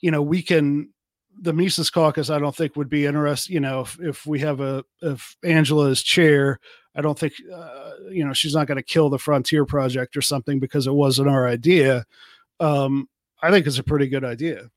[0.02, 0.90] you know we can
[1.42, 3.54] the Mises caucus, I don't think would be interested.
[3.54, 6.60] You know, if, if we have a if Angela is chair,
[6.96, 10.22] I don't think uh, you know she's not going to kill the Frontier Project or
[10.22, 12.06] something because it wasn't our idea.
[12.60, 13.08] Um,
[13.42, 14.70] I think it's a pretty good idea.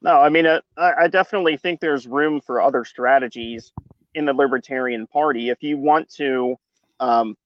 [0.00, 3.72] No, I mean, uh, I definitely think there's room for other strategies
[4.14, 6.56] in the Libertarian Party, if you want to,
[7.00, 7.36] um,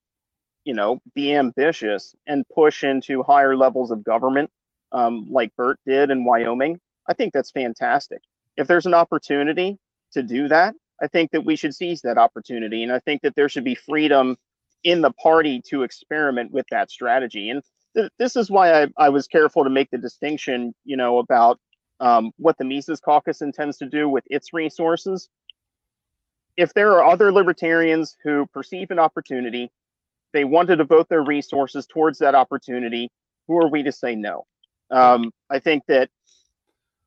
[0.65, 4.51] you know, be ambitious and push into higher levels of government,
[4.93, 8.23] um, like Burt did in Wyoming, I think that's fantastic.
[8.57, 9.79] If there's an opportunity
[10.12, 12.83] to do that, I think that we should seize that opportunity.
[12.83, 14.37] And I think that there should be freedom
[14.85, 17.51] in the party to experiment with that strategy.
[17.51, 17.62] And
[17.97, 21.59] th- this is why I, I was careful to make the distinction, you know, about
[22.01, 25.29] um, what the Mises Caucus intends to do with its resources
[26.57, 29.71] if there are other libertarians who perceive an opportunity,
[30.33, 33.11] they want to devote their resources towards that opportunity,
[33.49, 34.45] who are we to say no?
[34.91, 36.11] Um, I think that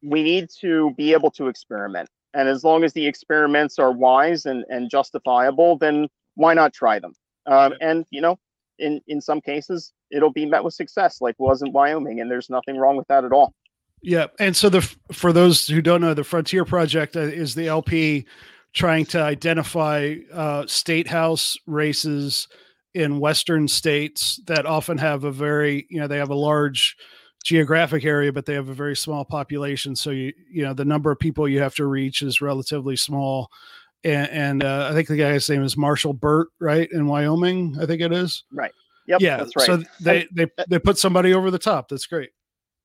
[0.04, 2.10] we need to be able to experiment.
[2.36, 7.00] And as long as the experiments are wise and, and justifiable, then why not try
[7.00, 7.13] them?
[7.48, 8.38] Um, and, you know,
[8.78, 12.19] in, in some cases, it'll be met with success, like was in Wyoming.
[12.19, 13.54] And there's nothing wrong with that at all.
[14.02, 14.28] Yeah.
[14.38, 14.82] And so, the
[15.13, 18.26] for those who don't know, the Frontier Project uh, is the LP
[18.74, 22.48] trying to identify uh, state house races
[22.93, 26.95] in western states that often have a very you know they have a large
[27.46, 29.96] geographic area but they have a very small population.
[29.96, 33.50] So you you know the number of people you have to reach is relatively small.
[34.04, 37.88] And, and uh, i think the guy's name is marshall burt right in wyoming i
[37.88, 38.44] think it is?
[38.52, 38.72] Right.
[39.08, 39.66] Yep yeah that's right.
[39.66, 41.88] so they they, they put somebody over the top.
[41.90, 42.32] That's great.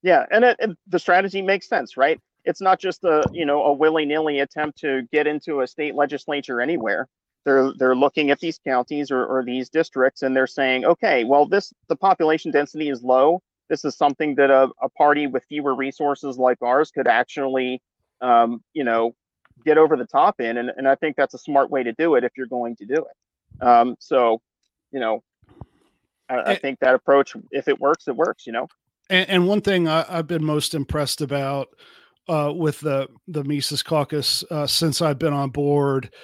[0.03, 2.21] Yeah and it, it, the strategy makes sense right?
[2.45, 6.61] It's not just a you know a willy-nilly attempt to get into a state legislature
[6.61, 7.09] anywhere.
[7.47, 11.47] They're they're looking at these counties or, or these districts and they're saying okay well
[11.47, 15.75] this the population density is low this is something that a, a party with fewer
[15.75, 17.81] resources like ours could actually
[18.21, 19.15] um, you know
[19.65, 22.15] get over the top in and, and i think that's a smart way to do
[22.17, 24.41] it if you're going to do it um, so
[24.93, 25.23] you know
[26.29, 28.69] I, I think that approach if it works it works you know
[29.11, 31.69] and, and one thing I, have been most impressed about
[32.29, 36.15] uh, with the the Mises Caucus uh, since I've been on board.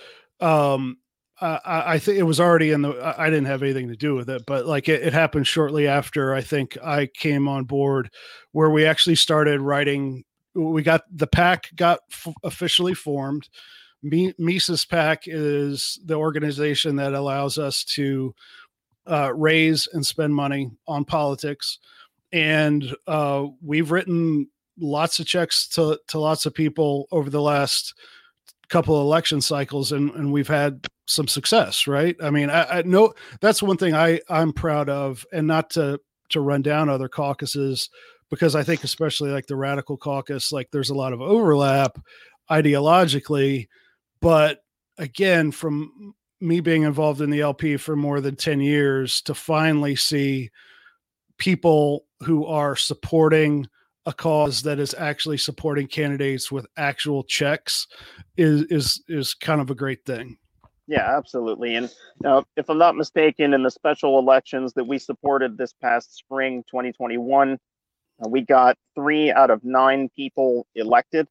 [0.41, 0.99] Um,
[1.41, 3.15] I, I think it was already in the.
[3.19, 6.35] I didn't have anything to do with it, but like it, it happened shortly after
[6.35, 8.11] I think I came on board,
[8.53, 10.25] where we actually started writing.
[10.55, 13.49] We got the pack got f- officially formed.
[14.03, 18.35] Mises PAC is the organization that allows us to
[19.07, 21.79] uh, raise and spend money on politics,
[22.33, 27.95] and uh, we've written lots of checks to to lots of people over the last
[28.69, 33.15] couple election cycles and and we've had some success right i mean i, I know
[33.41, 37.89] that's one thing i i'm proud of and not to to run down other caucuses
[38.31, 41.99] because i think especially like the radical caucus like there's a lot of overlap
[42.51, 43.69] ideologically
[44.21, 44.61] but
[44.99, 49.97] again from me being involved in the lp for more than 10 years to finally
[49.97, 50.51] see
[51.39, 53.67] people who are supporting
[54.07, 57.89] a cause that is actually supporting candidates with actual checks
[58.37, 60.39] is is is kind of a great thing.
[60.87, 61.75] Yeah, absolutely.
[61.77, 61.91] And
[62.25, 66.65] uh, if I'm not mistaken, in the special elections that we supported this past spring,
[66.71, 67.55] 2021,
[68.25, 71.29] uh, we got three out of nine people elected.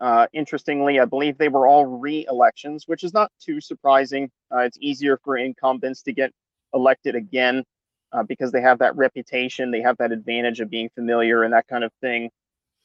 [0.00, 4.30] Uh, interestingly, I believe they were all re-elections, which is not too surprising.
[4.52, 6.32] Uh, it's easier for incumbents to get
[6.74, 7.64] elected again
[8.12, 11.66] uh, because they have that reputation, they have that advantage of being familiar and that
[11.68, 12.30] kind of thing.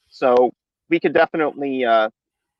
[0.10, 0.52] So
[0.90, 2.10] we could definitely uh,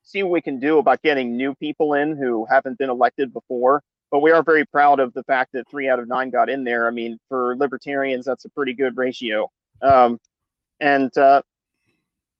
[0.04, 3.82] see what we can do about getting new people in who haven't been elected before.
[4.10, 6.62] But we are very proud of the fact that three out of nine got in
[6.62, 6.86] there.
[6.86, 9.50] I mean, for libertarians, that's a pretty good ratio.
[9.82, 10.20] Um,
[10.78, 11.42] and uh,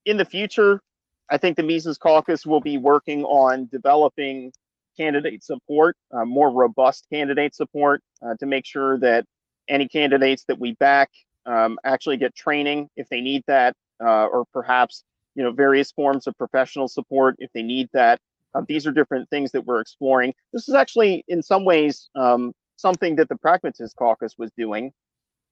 [0.04, 0.80] in the future,
[1.28, 4.52] I think the Mises Caucus will be working on developing
[4.96, 9.24] candidate support, uh, more robust candidate support, uh, to make sure that
[9.68, 11.10] any candidates that we back
[11.46, 15.02] um, actually get training if they need that, uh, or perhaps
[15.34, 18.20] you know various forms of professional support if they need that.
[18.54, 20.32] Uh, these are different things that we're exploring.
[20.52, 24.92] This is actually, in some ways, um, something that the Pragmatist Caucus was doing.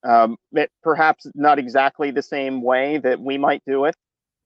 [0.05, 0.37] Um,
[0.83, 3.95] perhaps not exactly the same way that we might do it,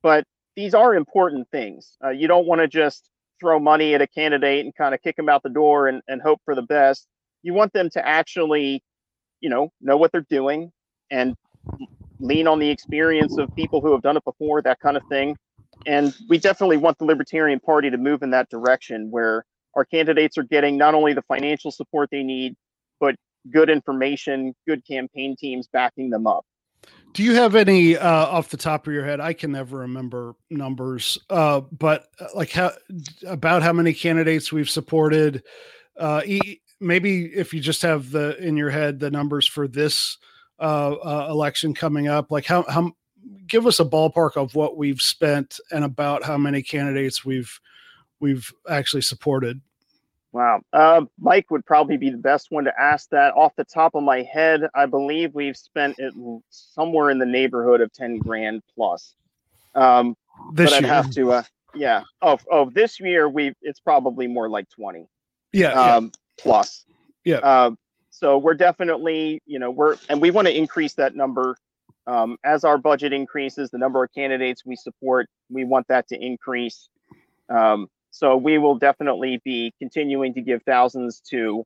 [0.02, 1.96] but these are important things.
[2.04, 3.08] Uh, you don't want to just
[3.40, 6.20] throw money at a candidate and kind of kick them out the door and, and
[6.20, 7.06] hope for the best.
[7.42, 8.82] You want them to actually
[9.40, 10.72] you know know what they're doing
[11.10, 11.36] and
[12.20, 15.36] lean on the experience of people who have done it before that kind of thing
[15.86, 20.38] and we definitely want the libertarian party to move in that direction where our candidates
[20.38, 22.54] are getting not only the financial support they need
[23.00, 23.14] but
[23.50, 26.44] good information good campaign teams backing them up
[27.12, 29.20] do you have any uh, off the top of your head?
[29.20, 32.72] I can never remember numbers, uh, but uh, like how
[33.26, 35.42] about how many candidates we've supported,
[35.98, 36.20] uh,
[36.78, 40.18] maybe if you just have the in your head the numbers for this
[40.58, 42.92] uh, uh, election coming up, like how how
[43.46, 47.60] give us a ballpark of what we've spent and about how many candidates we've
[48.20, 49.60] we've actually supported.
[50.32, 53.34] Wow, uh, Mike would probably be the best one to ask that.
[53.34, 56.12] Off the top of my head, I believe we've spent it
[56.50, 59.14] somewhere in the neighborhood of ten grand plus.
[59.74, 60.16] Um,
[60.52, 61.42] this but I'd have to, uh,
[61.74, 62.02] yeah.
[62.20, 65.08] Oh, oh, this year we it's probably more like twenty.
[65.52, 65.72] Yeah.
[65.72, 66.84] Um, yeah plus.
[67.24, 67.36] Yeah.
[67.36, 67.70] Uh,
[68.18, 71.54] so we're definitely, you know, we're and we want to increase that number
[72.06, 73.68] um, as our budget increases.
[73.68, 76.88] The number of candidates we support, we want that to increase.
[77.50, 81.64] Um, so we will definitely be continuing to give thousands to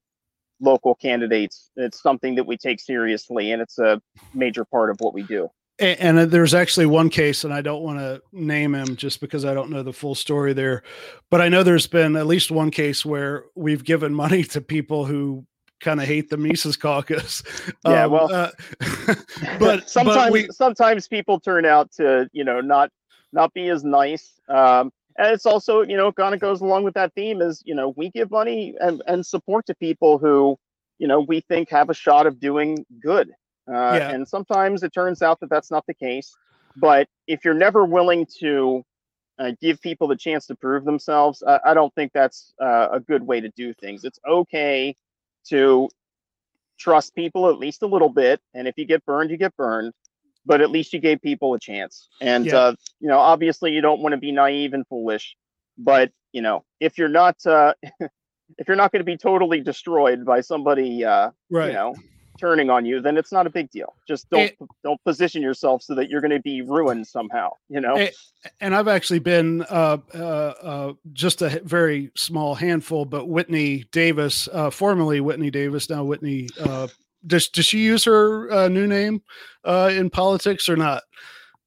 [0.59, 1.71] local candidates.
[1.77, 4.03] It's something that we take seriously, and it's a
[4.35, 7.83] major part of what we do and, and there's actually one case, and I don't
[7.83, 10.83] want to name him just because I don't know the full story there,
[11.31, 15.07] but I know there's been at least one case where we've given money to people
[15.07, 15.47] who
[15.81, 17.43] kind of hate the Mises Caucus.
[17.87, 18.51] Yeah, um, well, uh,
[19.59, 22.91] but sometimes but we, sometimes people turn out to you know not
[23.33, 24.39] not be as nice.
[24.49, 27.75] Um, and it's also you know kind of goes along with that theme is you
[27.75, 30.59] know we give money and, and support to people who
[30.99, 33.31] you know we think have a shot of doing good
[33.69, 34.11] uh, Yeah.
[34.11, 36.35] and sometimes it turns out that that's not the case
[36.77, 38.83] but if you're never willing to
[39.39, 43.01] uh, give people the chance to prove themselves I, I don't think that's uh, a
[43.01, 44.97] good way to do things it's okay
[45.49, 45.89] to
[46.79, 49.93] trust people at least a little bit and if you get burned you get burned
[50.47, 52.57] but at least you gave people a chance and Yeah.
[52.57, 55.37] uh, you know obviously you don't want to be naive and foolish
[55.77, 57.75] but you know if you're not uh,
[58.59, 61.69] if you're not going to be totally destroyed by somebody uh, Right.
[61.69, 61.95] you know
[62.41, 65.83] turning on you then it's not a big deal just don't It- don't position yourself
[65.83, 68.15] so that you're going to be ruined somehow you know It-
[68.61, 74.49] and I've actually been uh, uh, uh, just a very small handful, but Whitney Davis,
[74.51, 76.49] uh, formerly Whitney Davis, now Whitney.
[76.59, 76.89] Uh,
[77.27, 79.21] does does she use her uh, new name
[79.67, 81.03] uh, in politics or not?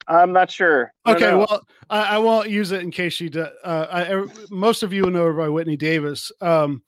[0.08, 1.46] i'm not sure Okay, know.
[1.48, 1.62] well,
[1.92, 3.50] I, I won't use it in case she does.
[3.64, 6.82] Uh, I, I- most of you know her by Whitney Davis, um,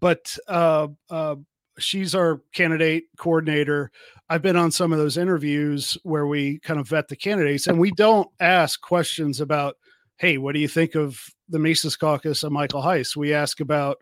[0.00, 1.36] but uh, uh,
[1.78, 3.90] she's our candidate coordinator.
[4.28, 7.78] I've been on some of those interviews where we kind of vet the candidates, and
[7.78, 9.76] we don't ask questions about,
[10.16, 13.98] "Hey, what do you think of the Mises Caucus and Michael Heise?" We ask about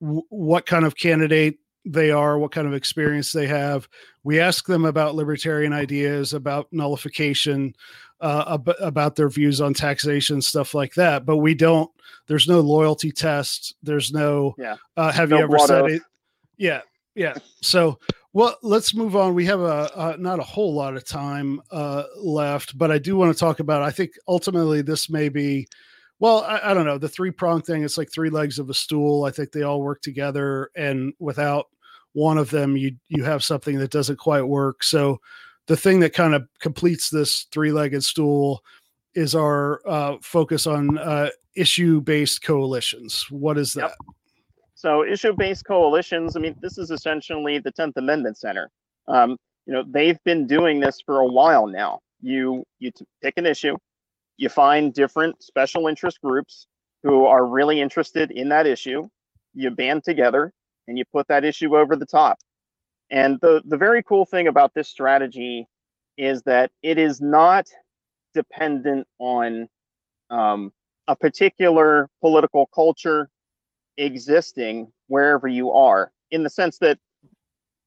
[0.00, 3.88] w- what kind of candidate they are, what kind of experience they have.
[4.22, 7.74] We ask them about libertarian ideas, about nullification,
[8.20, 11.26] uh, ab- about their views on taxation, stuff like that.
[11.26, 11.90] But we don't.
[12.26, 13.74] There's no loyalty test.
[13.82, 14.54] There's no.
[14.58, 14.76] Yeah.
[14.96, 15.90] Uh, have No you ever said oath.
[15.90, 16.02] it?
[16.56, 16.80] Yeah.
[17.14, 17.34] Yeah.
[17.62, 17.98] So,
[18.32, 19.34] well, let's move on.
[19.34, 23.16] We have a, uh not a whole lot of time uh, left, but I do
[23.16, 23.82] want to talk about.
[23.82, 25.66] I think ultimately this may be.
[26.20, 26.98] Well, I, I don't know.
[26.98, 29.24] The three prong thing, it's like three legs of a stool.
[29.24, 30.70] I think they all work together.
[30.76, 31.66] And without
[32.12, 34.82] one of them, you you have something that doesn't quite work.
[34.82, 35.20] So
[35.66, 38.62] the thing that kind of completes this three-legged stool
[39.14, 43.26] is our uh, focus on uh, issue-based coalitions.
[43.30, 43.90] What is that?
[43.90, 43.94] Yep.
[44.74, 48.70] So issue-based coalitions, I mean, this is essentially the 10th Amendment Center.
[49.06, 52.00] Um, you know, they've been doing this for a while now.
[52.20, 52.90] You you
[53.22, 53.76] pick an issue,
[54.36, 56.66] you find different special interest groups
[57.02, 59.08] who are really interested in that issue,
[59.52, 60.52] you band together
[60.88, 62.38] and you put that issue over the top.
[63.10, 65.66] And the the very cool thing about this strategy
[66.16, 67.66] is that it is not
[68.34, 69.68] dependent on
[70.30, 70.72] um,
[71.06, 73.28] a particular political culture
[73.96, 76.98] existing wherever you are in the sense that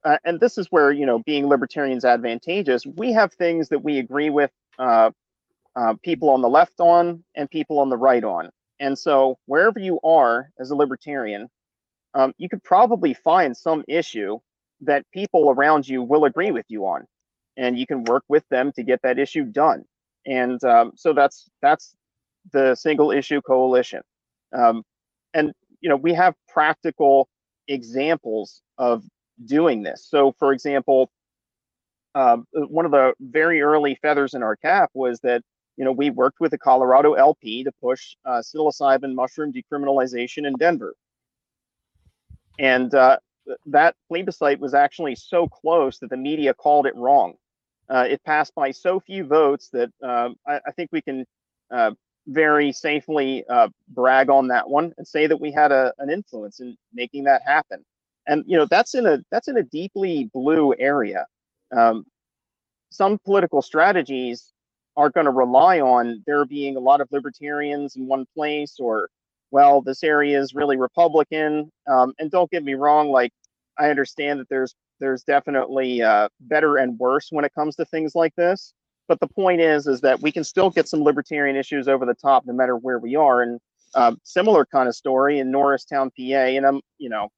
[0.03, 3.99] uh, and this is where you know being libertarians advantageous we have things that we
[3.99, 5.11] agree with uh,
[5.75, 8.49] uh, people on the left on and people on the right on.
[8.79, 11.49] And so wherever you are as a libertarian
[12.13, 14.39] um, you could probably find some issue
[14.81, 17.05] that people around you will agree with you on
[17.57, 19.83] and you can work with them to get that issue done.
[20.25, 21.95] And um, so that's that's
[22.51, 24.01] the single issue coalition.
[24.53, 24.83] Um,
[25.33, 27.27] and you know we have practical
[27.67, 29.03] examples of
[29.45, 30.07] doing this.
[30.09, 31.11] So for example
[32.17, 35.43] uh, one of the very early feathers in our cap was that
[35.75, 40.53] you know we worked with the colorado lp to push uh, psilocybin mushroom decriminalization in
[40.55, 40.95] denver.
[42.57, 43.17] And uh,
[43.67, 47.35] that plebiscite was actually so close that the media called it wrong.
[47.87, 51.23] Uh, it passed by so few votes that um, I, I think we can
[51.69, 51.91] uh,
[52.27, 56.59] very safely uh, brag on that one and say that we had a, an influence
[56.59, 57.83] in making that happen.
[58.27, 61.25] And you know that's in a that's in a deeply blue area.
[61.75, 62.05] Um,
[62.91, 64.51] some political strategies
[64.97, 69.09] are going to rely on there being a lot of libertarians in one place, or
[69.51, 71.71] well, this area is really Republican.
[71.87, 73.31] Um, and don't get me wrong, like
[73.79, 78.15] I understand that there's there's definitely uh, better and worse when it comes to things
[78.15, 78.73] like this
[79.07, 82.13] but the point is is that we can still get some libertarian issues over the
[82.13, 83.41] top no matter where we are.
[83.41, 83.59] And
[83.95, 87.29] uh, similar kind of story in norristown pa and i'm you know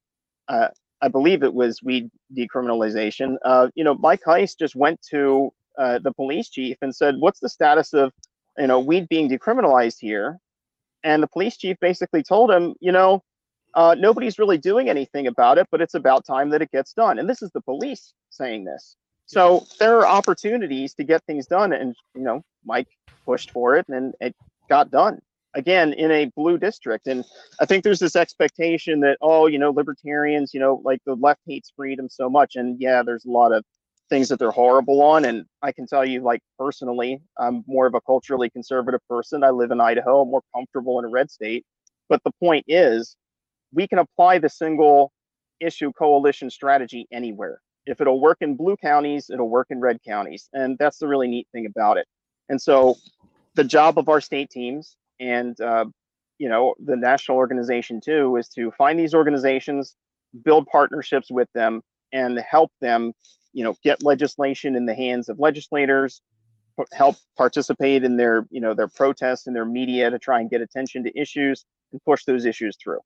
[0.48, 0.68] uh,
[1.00, 3.36] i believe it was weed decriminalization.
[3.44, 7.40] Uh, you know mike heise just went to uh, the police chief and said what's
[7.40, 8.12] the status of
[8.58, 10.38] you know weed being decriminalized here?
[11.02, 13.22] And the police chief basically told him you know
[13.74, 17.18] uh, nobody's really doing anything about it but it's about time that it gets done.
[17.18, 18.96] And this is the police saying this
[19.30, 22.88] so there are opportunities to get things done, and you know, Mike
[23.24, 24.34] pushed for it, and it
[24.68, 25.20] got done
[25.54, 27.06] again in a blue district.
[27.06, 27.24] And
[27.60, 31.42] I think there's this expectation that oh, you know, libertarians, you know, like the left
[31.46, 33.62] hates freedom so much, and yeah, there's a lot of
[34.08, 35.24] things that they're horrible on.
[35.24, 39.44] And I can tell you, like personally, I'm more of a culturally conservative person.
[39.44, 40.22] I live in Idaho.
[40.22, 41.64] I'm more comfortable in a red state.
[42.08, 43.14] But the point is,
[43.72, 45.12] we can apply the single
[45.60, 50.48] issue coalition strategy anywhere if it'll work in blue counties, it'll work in red counties.
[50.52, 52.06] And that's the really neat thing about it.
[52.48, 52.96] And so
[53.54, 55.84] the job of our state teams and uh,
[56.40, 59.94] you know, the national organization too is to find these organizations,
[60.42, 61.82] build partnerships with them,
[62.14, 63.12] and help them,
[63.52, 66.22] you know, get legislation in the hands of legislators,
[66.94, 70.62] help participate in their, you know, their protests and their media to try and get
[70.62, 73.00] attention to issues and push those issues through.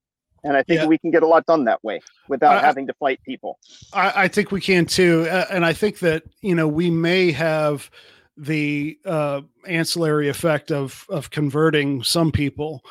[0.44, 0.86] And I think yeah.
[0.86, 3.58] we can get a lot done that way without I, having to fight people.
[3.92, 5.26] I, I think we can too.
[5.30, 7.90] Uh, and I think that, you know, we may have
[8.36, 12.82] the uh, ancillary effect of of converting some people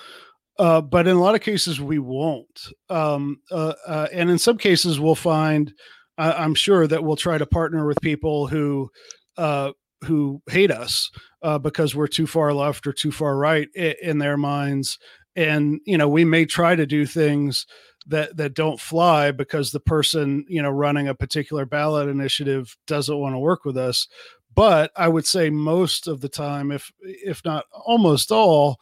[0.60, 4.58] uh, but in a lot of cases we won't um, uh, uh and in some
[4.58, 5.74] cases we'll find
[6.18, 8.90] i'm sure that we'll try to partner with people who
[9.38, 9.72] uh,
[10.06, 11.10] who hate us
[11.42, 14.98] uh, because we're too far left or too far right in their minds
[15.36, 17.66] and you know we may try to do things
[18.06, 23.18] that that don't fly because the person you know running a particular ballot initiative doesn't
[23.18, 24.08] want to work with us
[24.56, 28.80] but i would say most of the time if if not almost all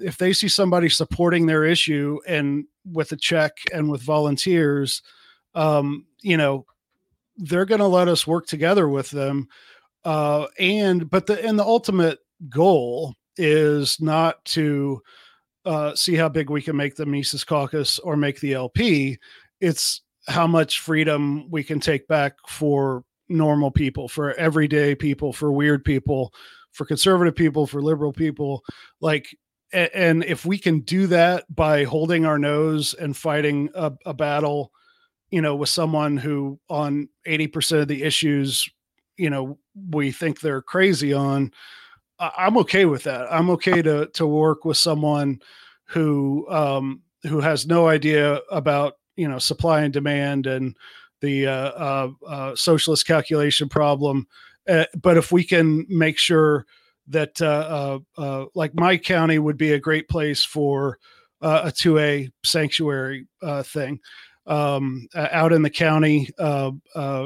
[0.00, 5.02] if they see somebody supporting their issue and with a check and with volunteers
[5.54, 6.64] um you know
[7.38, 9.48] they're going to let us work together with them
[10.04, 12.18] uh and but the and the ultimate
[12.48, 15.00] goal is not to
[15.64, 19.18] uh see how big we can make the Mises caucus or make the LP
[19.62, 25.52] it's how much freedom we can take back for normal people, for everyday people, for
[25.52, 26.32] weird people,
[26.72, 28.62] for conservative people, for liberal people.
[29.00, 29.26] Like,
[29.72, 34.70] and if we can do that by holding our nose and fighting a, a battle,
[35.30, 38.68] you know, with someone who on 80% of the issues,
[39.16, 39.58] you know,
[39.90, 41.52] we think they're crazy on,
[42.36, 43.32] I'm okay with that.
[43.32, 45.40] I'm okay to to work with someone
[45.84, 50.76] who um who has no idea about, you know, supply and demand and
[51.20, 54.26] the uh, uh, uh, socialist calculation problem.
[54.68, 56.66] Uh, but if we can make sure
[57.08, 60.98] that, uh, uh, like my county would be a great place for
[61.40, 63.26] a 2A sanctuary
[63.64, 63.98] thing.
[64.46, 66.28] Um, out in the county,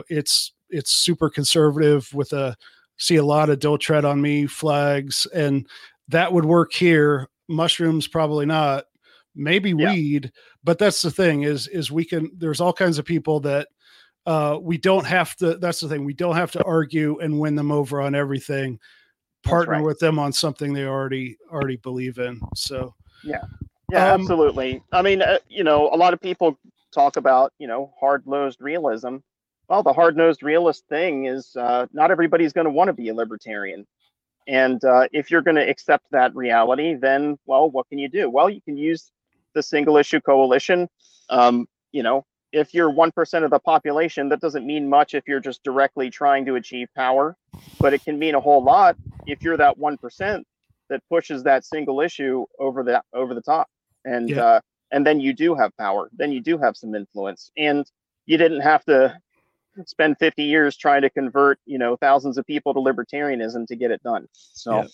[0.09, 2.57] it's it's super conservative with a
[2.99, 5.67] see a lot of "Don't tread on me" flags, and
[6.09, 7.29] that would work here.
[7.49, 8.85] Mushrooms probably not.
[9.35, 9.93] Maybe yeah.
[9.93, 10.33] weed,
[10.65, 12.31] but that's the thing is is we can.
[12.37, 13.69] There's all kinds of people that
[14.27, 15.57] uh, we don't have to.
[15.57, 16.05] That's the thing.
[16.05, 18.79] We don't have to argue and win them over on everything.
[19.45, 19.85] Partner right.
[19.85, 22.41] with them on something they already already believe in.
[22.57, 23.43] So yeah,
[23.93, 24.83] yeah, um, absolutely.
[24.93, 26.59] I mean, uh, you know, a lot of people
[26.93, 29.19] talk about you know hard nosed realism.
[29.69, 33.09] Well, the hard nosed realist thing is uh, not everybody's going to want to be
[33.09, 33.87] a libertarian.
[34.47, 38.31] And uh, if you're going to accept that reality, then, well, what can you do?
[38.31, 39.11] Well, you can use
[39.55, 40.89] the single issue coalition.
[41.31, 45.41] Um, you know, if you're 1% of the population, that doesn't mean much if you're
[45.41, 47.37] just directly trying to achieve power,
[47.81, 48.97] but it can mean a whole lot
[49.27, 50.45] if you're that 1%
[50.89, 53.69] that pushes that single issue over the over the top.
[54.05, 54.45] And yeah.
[54.45, 54.61] uh,
[54.93, 56.09] and then you do have power.
[56.17, 57.51] Then you do have some influence.
[57.57, 57.91] And
[58.27, 59.19] you didn't have to
[59.85, 63.91] spend 50 years trying to convert, you know, thousands of people to libertarianism to get
[63.91, 64.29] it done.
[64.33, 64.85] So yeah.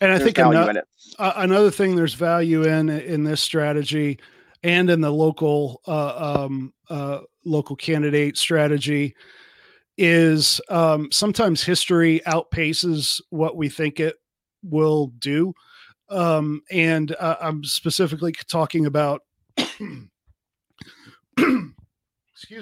[0.00, 0.84] and I think another,
[1.18, 4.18] another thing there's value in in this strategy
[4.62, 9.14] and in the local uh, um, uh, local candidate strategy
[9.98, 14.16] is um, sometimes history outpaces what we think it
[14.62, 15.52] will do.
[16.08, 19.22] Um, and uh, I'm specifically talking about,
[19.56, 20.08] excuse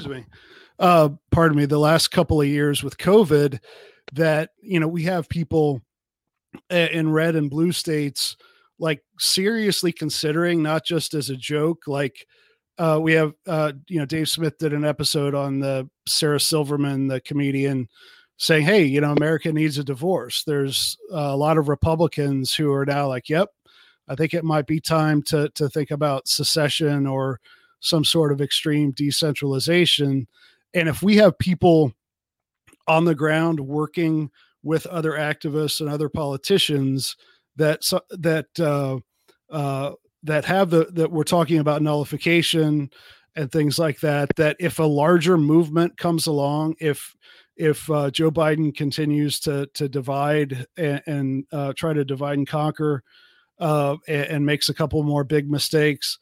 [0.07, 0.25] me,
[0.81, 3.61] uh, pardon me, the last couple of years with COVID,
[4.15, 5.83] that, you know, we have people
[6.69, 8.37] in red and blue states
[8.81, 12.27] like seriously considering not just as a joke like
[12.79, 17.07] uh, we have uh, you know dave smith did an episode on the sarah silverman
[17.07, 17.87] the comedian
[18.37, 20.43] saying hey you know america needs a divorce.
[20.45, 23.51] There's a lot of republicans who are now like yep
[24.09, 27.39] i think it might be time to to think about secession or
[27.81, 30.27] some sort of extreme decentralization
[30.75, 31.93] and if we have people
[32.87, 34.31] on the ground working
[34.63, 37.17] with other activists and other politicians
[37.57, 38.99] that that uh,
[39.55, 42.91] uh, that have the that we're talking about nullification
[43.37, 44.35] and things like that.
[44.37, 47.15] That if a larger movement comes along, if
[47.57, 52.47] if uh, Joe Biden continues to to divide and, and uh, try to divide and
[52.47, 53.03] conquer,
[53.59, 56.19] uh, and, and, makes a couple more big mistakes,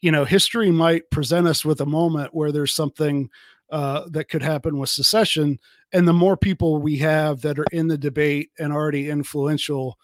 [0.00, 3.30] you know, history might present us with a moment where there's something
[3.70, 5.58] uh, that could happen with secession.
[5.92, 9.98] And the more people we have that are in the debate and already influential,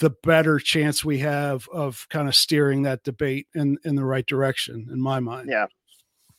[0.00, 4.26] the better chance we have of kind of steering that debate in in the right
[4.26, 5.64] direction in my mind yeah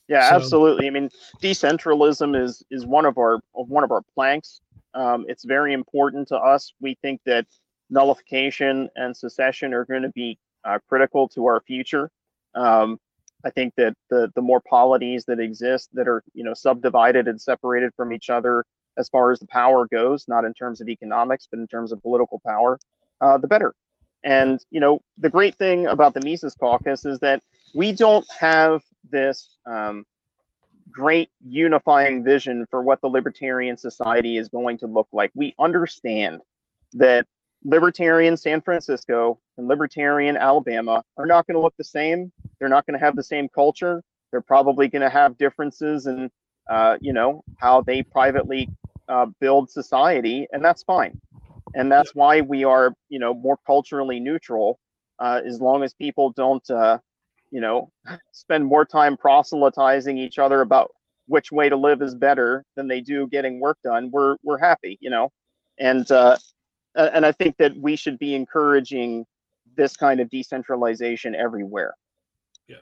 [0.08, 1.10] yeah so, absolutely i mean
[1.42, 4.62] decentralism is is one of our one of our planks
[4.94, 7.48] um, it's very important to us we think that
[7.90, 12.10] nullification and secession are going to be uh, critical to our future.
[12.56, 13.00] Um,
[13.48, 17.42] I think that the the more polities that exist that are you know subdivided and
[17.42, 18.66] separated from each other
[18.98, 22.02] as far as the power goes, not in terms of economics, but in terms of
[22.02, 22.78] political power,
[23.22, 23.74] uh, the better.
[24.24, 27.42] And you know the great thing about the Mises Caucus is that
[27.74, 30.06] we don't have this um,
[30.92, 35.32] great unifying vision for what the libertarian society is going to look like.
[35.36, 36.42] We understand
[36.94, 37.26] that
[37.64, 42.32] libertarian San Francisco and libertarian Alabama are not going to look the same.
[42.60, 44.04] They're not going to have the same culture.
[44.32, 46.30] They're probably going to have differences in,
[46.70, 48.70] uh, you know, how they privately
[49.08, 51.20] uh, build society, and that's fine.
[51.76, 54.80] And that's why we are, you know, more culturally neutral,
[55.20, 56.98] uh, as long as people don't, uh,
[57.52, 57.92] you know,
[58.32, 60.92] spend more time proselytizing each other about
[61.28, 64.10] which way to live is better than they do getting work done.
[64.12, 65.32] We're we're happy, you know,
[65.78, 66.38] and uh,
[66.98, 69.26] and I think that we should be encouraging
[69.76, 71.94] this kind of decentralization everywhere.
[72.68, 72.78] Yeah,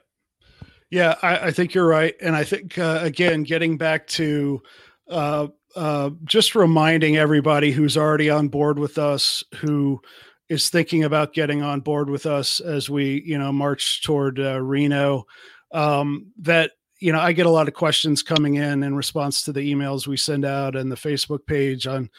[0.90, 4.62] yeah, I, I think you're right, and I think uh, again, getting back to
[5.08, 10.00] uh, uh, just reminding everybody who's already on board with us, who
[10.48, 14.60] is thinking about getting on board with us as we, you know, march toward uh,
[14.60, 15.26] Reno,
[15.72, 19.52] um, that you know, I get a lot of questions coming in in response to
[19.52, 22.10] the emails we send out and the Facebook page on,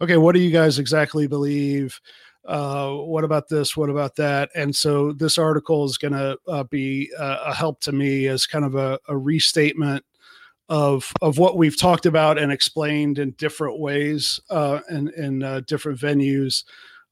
[0.00, 1.98] okay, what do you guys exactly believe?
[2.44, 3.76] Uh, what about this?
[3.76, 4.50] What about that?
[4.54, 8.46] And so this article is going to uh, be a, a help to me as
[8.46, 10.04] kind of a, a restatement
[10.68, 15.60] of of what we've talked about and explained in different ways uh, and in uh,
[15.66, 16.64] different venues.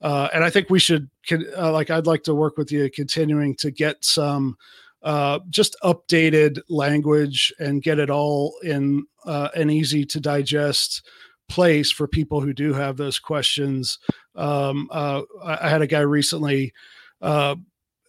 [0.02, 1.08] Uh, and I think we should,
[1.56, 4.58] uh, like, I'd like to work with you, continuing to get some
[5.04, 11.06] uh, just updated language and get it all in uh, an easy to digest
[11.48, 13.98] place for people who do have those questions.
[14.34, 16.72] Um, uh, I had a guy recently.
[17.20, 17.56] Uh,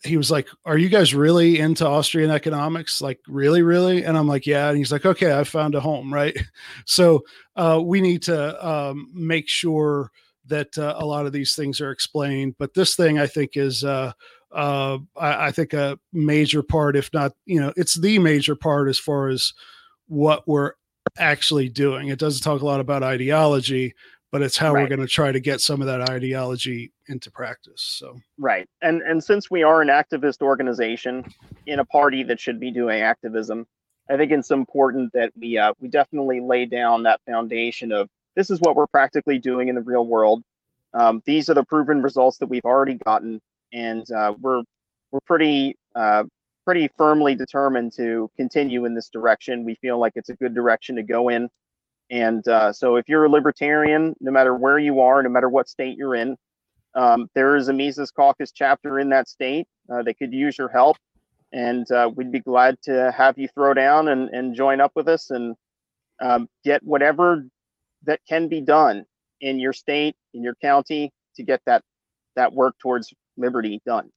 [0.05, 3.01] he was like, "Are you guys really into Austrian economics?
[3.01, 6.13] Like, really, really?" And I'm like, "Yeah." And he's like, "Okay, I found a home."
[6.13, 6.37] Right.
[6.85, 7.23] So
[7.55, 10.11] uh, we need to um, make sure
[10.47, 12.55] that uh, a lot of these things are explained.
[12.59, 14.13] But this thing, I think, is uh,
[14.55, 18.87] uh, I, I, think a major part, if not, you know, it's the major part
[18.87, 19.53] as far as
[20.07, 20.73] what we're
[21.17, 22.07] actually doing.
[22.07, 23.93] It doesn't talk a lot about ideology,
[24.31, 24.83] but it's how right.
[24.83, 27.81] we're going to try to get some of that ideology into practice.
[27.81, 31.25] So right, and and since we are an activist organization
[31.65, 33.67] in a party that should be doing activism,
[34.09, 38.49] I think it's important that we uh, we definitely lay down that foundation of this
[38.49, 40.43] is what we're practically doing in the real world.
[40.93, 43.41] Um, these are the proven results that we've already gotten
[43.75, 44.63] and uh, we're
[45.11, 46.23] we're pretty uh,
[46.65, 49.63] pretty firmly determined to continue in this direction.
[49.63, 51.49] We feel like it's a good direction to go in.
[52.09, 55.67] And uh, so, if you're a libertarian, no matter where you are, no matter what
[55.67, 56.35] state you're in,
[56.95, 60.69] um, there is a Mises Caucus chapter in that state uh, that could use your
[60.69, 60.97] help.
[61.51, 65.07] And uh, we'd be glad to have you throw down and, and join up with
[65.07, 65.55] us and
[66.21, 67.45] um, get whatever
[68.03, 69.05] that can be done
[69.41, 71.81] in your state, in your county, to get that
[72.35, 74.11] that work towards liberty done.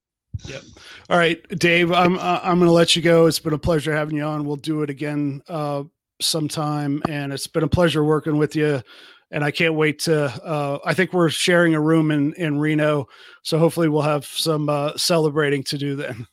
[0.44, 0.62] Yep.
[1.10, 1.90] All right, Dave.
[1.90, 3.26] I'm uh, I'm going to let you go.
[3.26, 4.44] It's been a pleasure having you on.
[4.44, 5.84] We'll do it again uh,
[6.20, 8.82] sometime, and it's been a pleasure working with you.
[9.30, 10.26] And I can't wait to.
[10.44, 13.08] Uh, I think we're sharing a room in in Reno,
[13.42, 16.26] so hopefully we'll have some uh, celebrating to do then.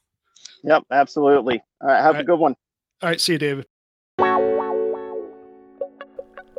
[0.64, 1.62] Yep, absolutely.
[1.82, 2.22] All right, have All right.
[2.22, 2.56] a good one.
[3.02, 3.66] All right, see you, David.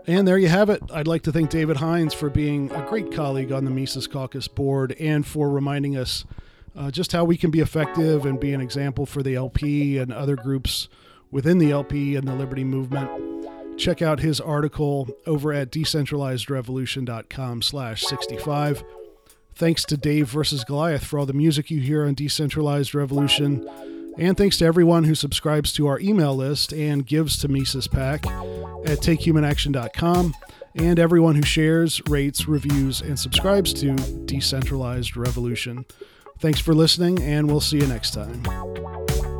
[0.07, 0.83] And there you have it.
[0.93, 4.47] I'd like to thank David Hines for being a great colleague on the Mises Caucus
[4.47, 6.25] board and for reminding us
[6.77, 10.13] uh, just how we can be effective and be an example for the LP and
[10.13, 10.89] other groups
[11.33, 13.11] within the LP and the Liberty Movement.
[13.79, 18.85] Check out his article over at decentralizedrevolution.com slash 65.
[19.55, 23.69] Thanks to Dave versus Goliath for all the music you hear on Decentralized Revolution.
[24.19, 28.27] And thanks to everyone who subscribes to our email list and gives to Mises PAC
[28.27, 30.35] at takehumanaction.com,
[30.75, 33.95] and everyone who shares, rates, reviews, and subscribes to
[34.25, 35.85] Decentralized Revolution.
[36.39, 39.36] Thanks for listening, and we'll see you next time.